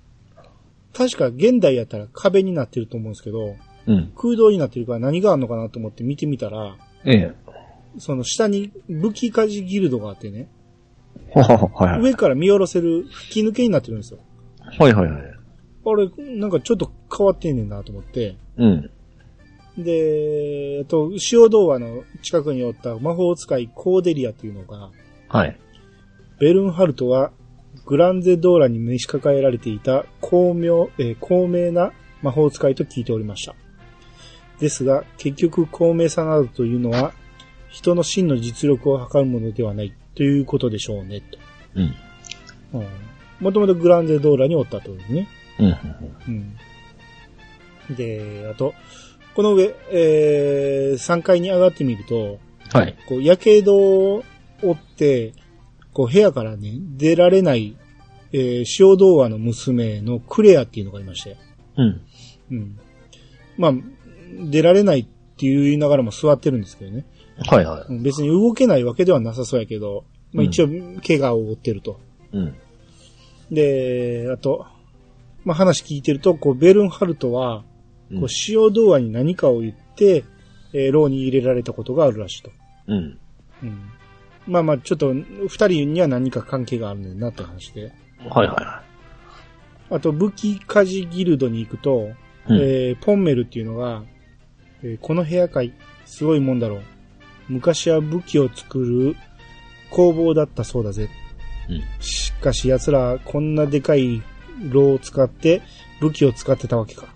[0.95, 3.57] 確か現代やったら壁になってると思うんですけど、
[3.87, 4.13] うん。
[4.17, 7.33] 空洞になってるから何があるのかなと思って見てみたら、ええ。
[7.99, 10.49] その下に武器鍛冶ギルドがあってね、
[11.35, 12.01] ははは、い。
[12.01, 14.19] 上から見下ろせる吹き抜けになってるんですよ。
[14.79, 15.23] はいはいはい。
[15.85, 18.91] あれ、なんかちょっと変わってんねんなと思って、うん。
[19.79, 24.91] で、えっと、塩童話の近くにおった魔法使いコーデリアっていうのが、
[25.29, 25.59] はい。
[26.39, 27.31] ベルンハルトは
[27.87, 31.93] グランゼドーラに召し抱えられていた巧妙、えー高名な
[32.23, 33.55] 魔法使いと聞いておりました。
[34.61, 37.13] ですが、結局高名さなどというのは、
[37.69, 41.39] 人の真の実力を測るものではないということでしょうね、と。
[41.75, 41.95] うん。
[42.75, 42.87] うん。
[43.43, 45.29] もともとグランゼドーラにおったとですね。
[45.59, 45.77] うん。
[47.89, 47.97] うん。
[47.97, 48.75] で、あと、
[49.35, 52.39] この上、えー、3階に上がってみると、
[52.73, 52.97] はい。
[53.07, 54.25] こう、やけどを
[54.63, 55.33] 負って、
[55.93, 57.77] こう、部屋からね、出られない、
[58.33, 61.37] えー、塩童話の娘のクレアっていうのがいまして。
[61.77, 62.01] うん。
[62.51, 62.79] うん。
[63.59, 63.73] まあ、
[64.51, 67.05] 出られないって言いながらも座ってるんですけどね。
[67.47, 70.69] はいはうん別に動けないわけではなさそうやけど、まあうん一応、
[71.07, 71.99] 怪我を負ってると。
[72.33, 72.37] い。
[72.37, 72.57] うん。
[73.53, 74.67] で、あと、
[75.45, 77.65] まあ話聞いてると、こう、ベルンハルトは、
[78.11, 80.25] うんこう、塩童話に何かを言って、
[80.73, 82.51] えー、牢に入れられたことがあるらしいと。
[82.89, 83.19] うん。
[83.63, 83.91] うん。
[84.47, 87.93] まあまあ、ちょっと、二人には何か関係があるねんなって話で。
[88.29, 88.83] はいは
[89.91, 92.15] あと、武器鍛冶ギルドに行くと、いはい。
[92.49, 92.57] うん。
[92.57, 94.03] えー、ポンメルっていうのが、
[94.83, 95.73] えーこの部屋かい、
[96.07, 96.83] すごいもんだろう。
[97.49, 99.17] 昔は武器を作る
[99.91, 101.09] 工房だったそうだぜ。
[101.77, 104.21] うんしかし奴らこんなでかい
[104.69, 105.63] 炉を使って
[106.01, 107.07] 武器を使ってたわけか。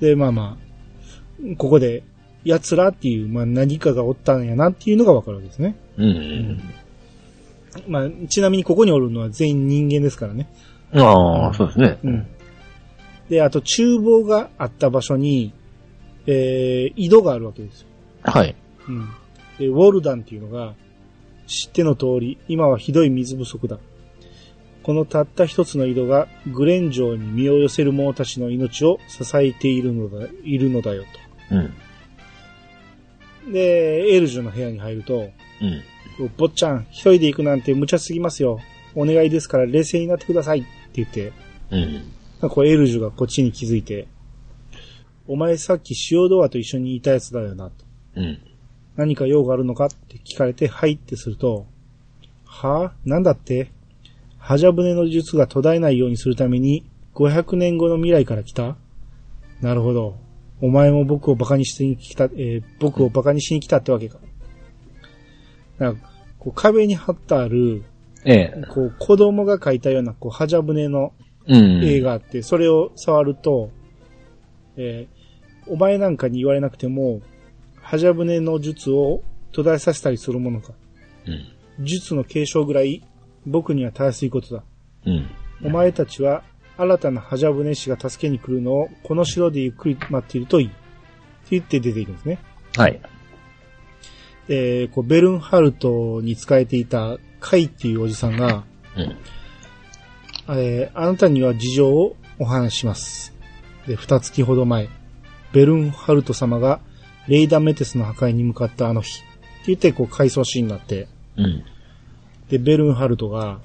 [0.00, 2.02] で、まあまあ、ここで
[2.44, 5.76] 奴らっていう、まあ何かがおったんやなっていうのがわかるわけですね。
[5.96, 6.04] うん。
[6.04, 6.60] うん。
[7.86, 10.52] まあ、ちなみにここにおるのは全員人間ですからね。
[10.92, 11.98] ああ、そうですね。
[12.02, 12.26] うん。
[13.28, 15.54] で、あと厨房があった場所に、
[16.26, 17.86] えー、井戸があるわけですよ。
[18.22, 18.56] はい。
[18.88, 19.08] うん。
[19.58, 20.74] で、ウォルダンっていうのが、
[21.52, 23.78] 知っての通り、今はひどい水不足だ。
[24.82, 31.04] このたった一つの井戸が、グレン城に身を寄せる者たちの命を支えているのだ、いるのだよ
[31.50, 31.72] うん。
[33.44, 33.52] と。
[33.52, 35.30] で、エルジュの部屋に入ると、
[36.20, 36.28] うん。
[36.36, 38.60] 坊ちゃん、一人で行くなんて無茶すぎますよ。
[38.94, 41.32] お願いですから冷静になってくださいって言って、
[41.70, 42.50] うん。
[42.50, 44.08] こうエルジュがこっちに気づいて、
[45.28, 47.84] お前さっき塩ドアと一緒にいたやつだよな、と。
[48.16, 48.38] うん。
[48.96, 51.66] 何か用があるのかって聞かれて、はいってすると、
[52.44, 52.92] は？
[53.06, 53.70] ぁなんだって？
[54.38, 56.84] ハジャブネの術が途絶えないようにするために、
[57.14, 58.76] 500年後の未来から来た？
[59.60, 60.16] なるほど。
[60.60, 64.18] お前も僕をバカにしに来た、えー僕をバカにしに来たってわけか。
[65.78, 67.84] なんかこう壁に貼ってある、
[68.24, 68.62] ええ。
[68.68, 71.12] こう子供が描いたような、こう、ハジャブネの
[71.48, 71.82] うん。
[71.84, 73.70] 映画あって、それを触ると、
[74.76, 75.22] えー
[75.68, 77.20] お前なんかに言われなくても、
[77.82, 79.22] ハジャブネの術を
[79.52, 80.72] 途絶えさせたりするものか。
[81.26, 81.84] うん。
[81.84, 83.02] 術の継承ぐらい、
[83.46, 84.64] 僕にはたやすいことだ。
[85.06, 85.30] うん。
[85.64, 86.42] お前たちは、
[86.78, 90.66] 新たなハジャブネ師が助けに来るのを、この城でゆっくり待っているといい。
[90.68, 90.76] って
[91.50, 92.38] 言って出ていくんですね。
[92.76, 93.00] はい。
[94.48, 98.64] えーこう、ベルンハルトに仕えていたカイっていうおじさんが、
[98.96, 99.16] うん。
[100.56, 103.34] えーあなたには事情をお話しします。
[103.86, 104.88] で、二月ほど前、
[105.52, 106.80] ベルンハルト様が
[107.32, 109.28] レイダメテスの破壊に向かったあの日、って
[109.68, 111.08] 言ってこう回想シーンになって、
[111.38, 111.64] うん。
[112.50, 113.58] で、ベルンハルトが、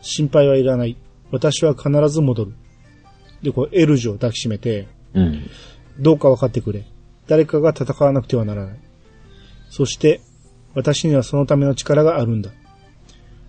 [0.00, 0.96] 心配はいらない。
[1.30, 2.54] 私は必ず戻る。
[3.40, 5.48] で、こう、エルジュを抱きしめて、うん。
[6.00, 6.84] どうか分かってくれ。
[7.28, 8.80] 誰かが戦わなくてはならない。
[9.70, 10.20] そして、
[10.74, 12.50] 私にはそのための力があるんだ。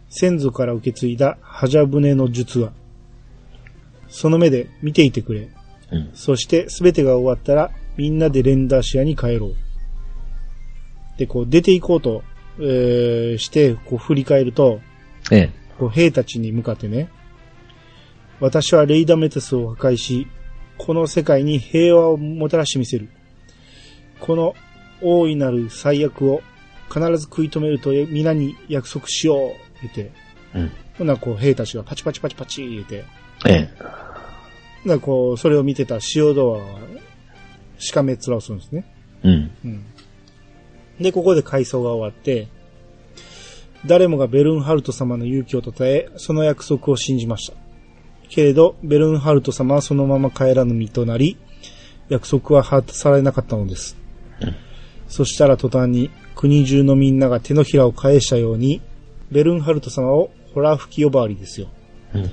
[0.09, 2.72] 先祖から受け継いだハジャブネの術は、
[4.09, 5.49] その目で見ていてくれ。
[5.91, 6.11] うん。
[6.13, 9.56] そして、すべてが終わったら、みんなでレンダーシアに帰ろう。
[11.18, 12.24] で、こう、出て行こうと、
[12.60, 14.80] えーして、こう、振り返ると、
[15.32, 15.66] ええ。
[15.78, 17.10] こう兵たちに向かってね、
[18.39, 20.28] 私はレイダメテスを破壊し、
[20.78, 23.10] この世界に平和をもたらしてみせる。
[24.20, 24.56] この
[25.02, 26.41] 大いなる最悪を
[26.89, 30.12] 必ず食い止めると皆に約束しよう、言って。
[30.54, 30.72] うん。
[30.98, 33.06] ほんならこう兵たちがパチパチパチパチ言って。
[33.48, 33.70] ええ。
[34.86, 36.80] ならこう、それを見てた塩ドアは、
[37.78, 38.86] しかめっ面をするんですね。
[39.23, 39.51] うん。
[39.65, 39.86] うん。
[40.99, 42.47] で、ここで回想が終わって、
[43.86, 47.57] 誰もがベルンハルト様の勇気を称え、その約束を信じました。
[48.30, 51.38] けれど、ベルンハルト様はそのまま帰らぬ身となり、
[52.09, 53.97] 約束は果たされなかったのです。
[55.07, 58.82] そしたら途端に、国中のみんなが手のひらを返したように、
[59.32, 61.67] ベルンハルト様をホラ吹き呼ばわりですよ。
[62.13, 62.32] うん。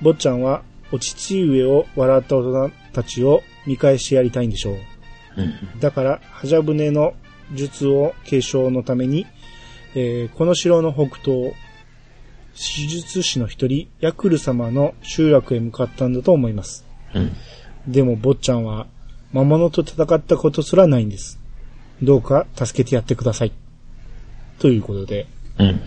[0.00, 4.76] 坊ちゃんは、お父上を笑った大人たちを見返してやりたいんでしょう。
[5.36, 5.80] うん。
[5.80, 7.14] だから、ハジャブネの
[7.54, 9.26] 術を継承のために、
[9.94, 11.54] えーこの城の北東、
[12.54, 16.84] 手術師の一人、ヤクル様の集落へ向かったんだと思います。
[17.14, 17.32] うん。
[17.86, 18.86] でも、坊ちゃんは、
[19.32, 21.38] 魔物と戦ったことすらないんです。
[22.02, 23.52] どうか助けてやってください。
[24.58, 25.26] ということで、
[25.58, 25.80] うん。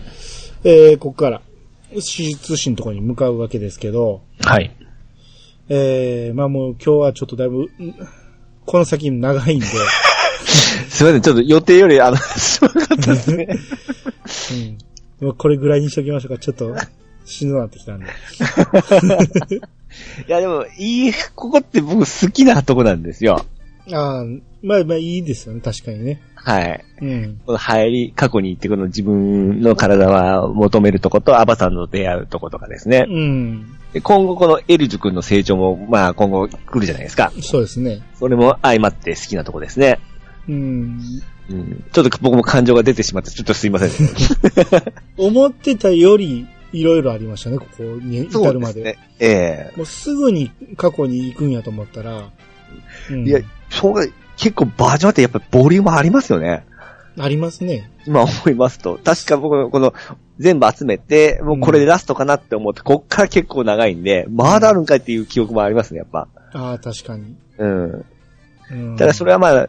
[0.64, 1.42] えーここから、
[1.92, 4.74] 手術師のところに向かうわけですけど、はい。
[5.68, 7.70] えーまあもう今日はちょっとだいぶ、ん
[8.64, 9.66] この先長いんで、
[10.88, 13.48] すいません、ちょっと予定より、あの、 しまかったですね。
[15.20, 15.26] うん。
[15.26, 16.38] もうこれぐらいにしときましょうか。
[16.38, 16.74] ちょっと、
[17.24, 18.06] しんどくなってきたんで。
[20.28, 23.44] いや、でも、いい、ここって僕好きなとこなんですよ。
[23.92, 24.24] ああ、
[24.66, 25.60] まあまあいいですよね。
[25.60, 26.20] 確かにね。
[26.34, 26.84] はい。
[27.00, 27.40] うん。
[27.46, 33.06] この入り、過去に行ってこの自分の体は求めるとこと、アバさんの出会うとことかですね。
[33.08, 33.78] うん。
[33.92, 37.30] で今後このエルジュ君の成長も、まあ今後来るじゃないですか。
[37.40, 38.02] そうですね。
[38.14, 40.00] それも相まって好きなとこですね。
[40.48, 41.00] うん。
[41.48, 41.84] うん。
[41.92, 44.08] ちょっと僕も感情が出てしまって、ちょっとすいません。
[45.16, 47.58] 思ってたより、いろいろありましたね。
[47.58, 48.82] ここに至るまで。
[48.82, 48.98] ね。
[49.20, 52.30] えもうすぐに過去に行くんやと思ったら、
[53.10, 53.40] うん、えいや、
[53.70, 54.04] そうが、
[54.36, 56.64] 結構バージョンってやっぱボリュームありますよね。
[57.18, 57.90] ありますね。
[58.06, 58.98] 今思いますと。
[59.02, 59.94] 確か僕、この、
[60.38, 66.28] 全部集めて、もうこれでラストかなって思って、こっから結構長いんで、まだあるんかいっていう記憶もありますね、やっぱ。
[66.52, 67.36] ああ、確かに。
[67.58, 68.04] うん。
[68.70, 68.96] うん。
[68.96, 69.68] ただそれはまあ、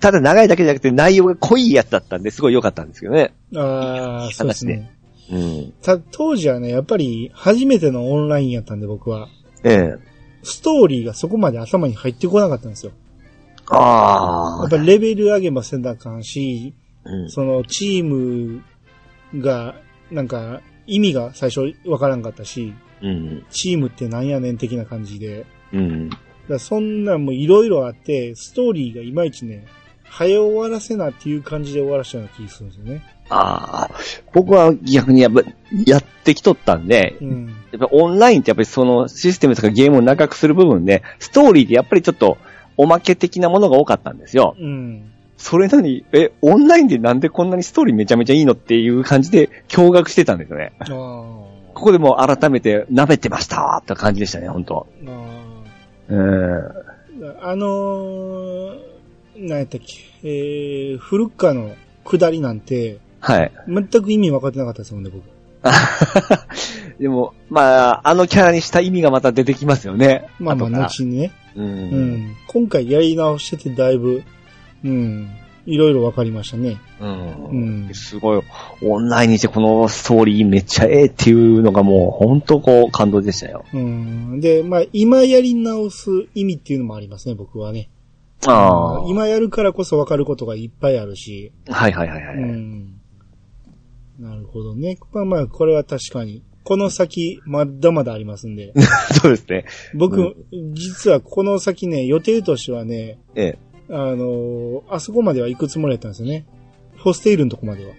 [0.00, 3.32] ただ長いだけじゃなくて内容が濃いやつだったんで、すごい良かったんですけどね。
[3.56, 4.92] ああ、そうですね。
[5.30, 5.72] うん。
[5.82, 9.28] た、当時はね、やっぱり初めてのオンラインやったんで僕は、
[9.62, 10.12] ええ。
[10.42, 12.92] ストーリーがそこまで頭に入ってこなかったんですよ。
[13.72, 14.62] ああ。
[14.62, 17.30] やっぱレベル上げもせなあかんし、うん。
[17.30, 18.62] そのチーム
[19.38, 19.74] が、
[20.10, 23.44] なんか、意味が最初わからんかったし、うん。
[23.50, 26.10] チームってなんやねん的な感じで、うん。
[26.48, 29.66] だそんなんもいろいろあって、ストーリーがいまいちね、
[30.04, 33.02] 早終わらせなっていう感じで終わらしたような気がするんですよね。
[33.30, 33.90] ああ。
[34.34, 35.42] 僕は逆にやっぱ、
[35.86, 37.46] やってきとったんで、うん。
[37.70, 42.36] やっぱオンラインってやっぱりそのシステムとかゲームを長くする部分で、ストーリーでやっぱりちょっと
[42.76, 44.56] おまけ的なものが多かったんですよ。
[44.58, 45.12] うん。
[45.36, 50.72] それなのに、え、オンラインでなんでこんなにストーリーめちゃめちゃいいのっていう感じで驚愕してたんですよね。
[51.74, 55.10] ここでもう改めて舐めてましたって感じでしたね、本当あ
[56.08, 56.66] うん。
[57.44, 57.50] あ。
[57.50, 58.78] あのー、
[59.36, 59.86] 何やったっけ、
[60.22, 63.52] えー、古川の下りなんて、はい。
[63.66, 65.24] 全く意味分かってなかったですもんね、僕。
[66.98, 70.28] でも、まあ、あのキャラにした意味がまた出てきますよね。
[70.38, 71.32] まあまあ、後にね。
[71.56, 71.62] う。
[71.62, 72.36] うんん。
[72.46, 74.22] 今回やり直しててだいぶ、
[74.84, 75.28] うん。
[75.64, 76.80] いろいろ分かりましたね。
[77.00, 77.04] う。
[77.04, 77.94] うんん。
[77.94, 78.42] すごい、
[78.82, 83.64] オンラインにしてこのストーリーめっちゃええっていうのがもう本当こう感動でしたよ。
[83.72, 84.40] うん。
[84.40, 87.90] で、まあ、今やり直す意味っていうのもありますね、僕はね。
[88.46, 89.04] ああ。
[89.06, 91.52] 今やるからこそ分かることがいっぱいあるし。
[91.68, 92.36] はいはいはいはい。
[92.36, 92.94] うん。
[94.18, 94.98] なるほどね。
[95.12, 96.42] まあまあ、これは確かに。
[96.64, 98.72] この先、まだまだありますんで。
[99.20, 99.64] そうですね。
[99.94, 100.36] 僕、う
[100.74, 103.58] 実はこの先ね、予定としてはね、ええ。
[103.90, 106.46] あのーあそこまでは行くつもりだったんですよね。
[106.96, 107.92] フォステイルのとこまでは。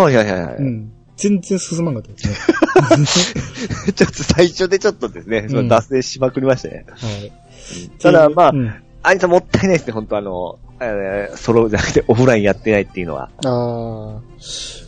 [0.00, 0.54] はいはいはいはい。
[0.56, 0.92] うん。
[1.16, 2.34] 全然進まんかったですね。
[3.92, 6.86] ちょっと最初でちょっとですね、その脱線しまくりましたね。
[6.88, 7.32] はい。
[7.98, 8.72] ただまあうん、
[9.02, 13.30] アニさんもったいないですね、本当あの、えーソロじゃなくてオフラインやってないっていうのは。
[13.44, 14.20] ああ。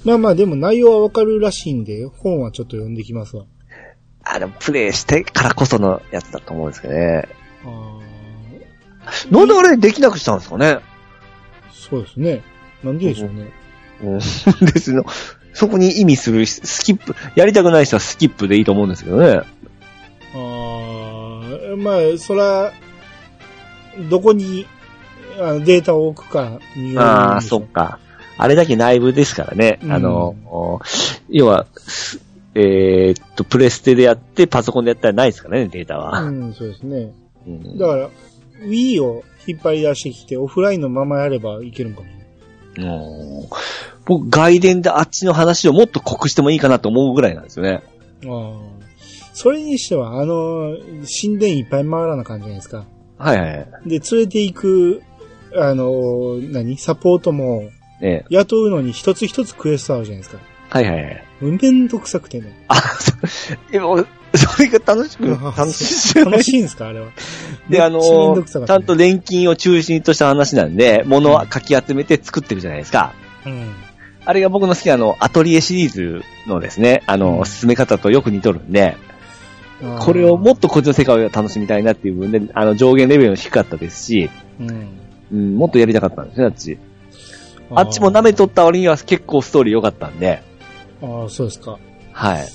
[0.05, 3.45] まあまあ、でも内容はわかるらしいんで、本はちょっと読んできますわ。
[4.24, 7.28] あの、プレイしてからこそのやつだと思うんですけどね。
[7.64, 7.99] あ
[9.30, 10.66] なんであれできなくしたんですかね？
[10.66, 10.82] あ。
[11.72, 12.43] そうですね。
[12.84, 13.51] なんででしょうね。
[14.03, 14.18] うん。
[14.72, 15.05] ですの。
[15.53, 19.41] そこに意味するスキップ、やりたくない人はスキップでいいと思うんですけどね。
[20.34, 20.41] あ
[21.74, 21.76] あ。
[21.76, 22.72] まあ、そら、
[24.09, 24.66] どこに
[25.41, 27.99] あのデータを置くかによるああ、そっか。
[28.36, 29.78] あれだけ内部ですからね。
[29.82, 30.80] うんあの、お
[31.28, 32.20] 要は、す
[32.55, 36.20] えーっと、プレステでやって、パソコンでやったらないですからね、データは。
[36.22, 37.12] うん、そうですね。
[37.47, 38.11] うんだから、
[38.64, 42.07] Wii を引っ張り出してきて、オフラインのままやればいけるんかも。
[42.76, 43.49] うん
[44.07, 47.82] 僕、外伝であっちの話をもっと濃くしてもいいかなと思うぐらいなんですよね。
[48.26, 48.80] ああ。
[49.34, 50.76] それにしては、あの、
[51.22, 52.86] 神殿いっぱい回らな感じじゃないですか。
[53.18, 53.68] はいはいはい。
[53.88, 55.03] で、連れて行く、
[55.57, 56.77] あの、何？
[56.79, 57.71] サポートも、
[58.01, 60.39] ね雇うのに一つ一つクエストあるじゃないですか。
[60.71, 61.25] はいはいはい。
[61.43, 62.65] めんどくさくてね。
[62.69, 63.59] あ、そう。
[63.73, 66.25] でも、それが楽しく、楽しい。
[66.25, 66.89] 楽しいんですか？
[66.89, 67.09] あれは。
[67.69, 67.99] で、あの
[68.37, 73.13] めっちゃめんと錬金を中心とした話なんで、物をかき集めて作ってるじゃないですか。
[73.45, 73.73] うん。
[74.25, 78.97] あれが僕の好きなあの、アトリエシリーズのですね、あの、うん進め方とよく似とるんで、
[79.99, 84.31] これをもっとこっちの世界を楽しみたいなっていう部分で、あの、上限レベルも低かったですし、
[84.61, 85.00] うん。
[85.33, 86.78] うん、もっとやりたかったんですね、あっち。
[87.72, 90.43] あっちも舐めとった割には結構ストーリー良かったんで、
[91.03, 91.78] ああ、そうですか。
[92.12, 92.49] はい。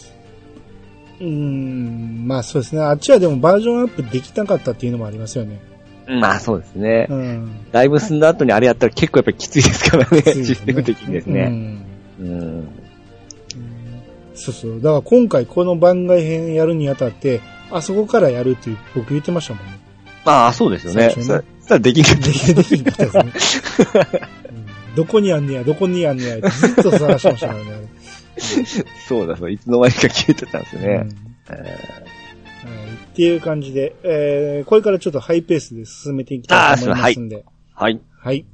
[1.21, 2.81] うーん、まあそうですね。
[2.81, 5.59] あっちはでもバージョンアップできなかったっていうのもありますよね。
[6.07, 7.07] まあそうですね。
[7.09, 7.71] うん。
[7.71, 11.47] だいぶ進んだ後にあれやったら結構やっぱりきついですからね、 ねシステム的にですうね。
[11.47, 11.85] ん
[12.19, 12.29] うん。
[12.29, 12.67] うん
[14.35, 14.81] そうそう。
[14.81, 17.39] だから今回この番外編やるにあたって、
[17.71, 19.79] あそこからやるって僕言ってましたもんね。
[20.25, 21.07] まあそうですよね。
[21.07, 22.19] ねたらできる。
[22.19, 23.63] できできなかったですね。
[24.09, 24.45] うん
[24.95, 27.65] どこにあんねや、どこにあんねやずっと探してましたからね。
[29.07, 31.07] そうだそう、いつの間にか消えてたんですよね。
[33.11, 37.45] っていう感じで、えー、これからちょっとハイペースで進めていきたいと思いますんで。
[37.73, 38.01] はい。
[38.17, 38.45] はい。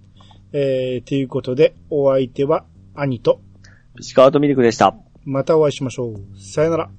[0.53, 2.65] えー、ということで、お相手は
[2.95, 3.39] 兄と、
[3.95, 4.95] ピチカートミルクでした。
[5.23, 6.39] またお会いしましょう。
[6.39, 6.89] さよなら。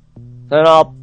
[0.49, 1.02] さよなら。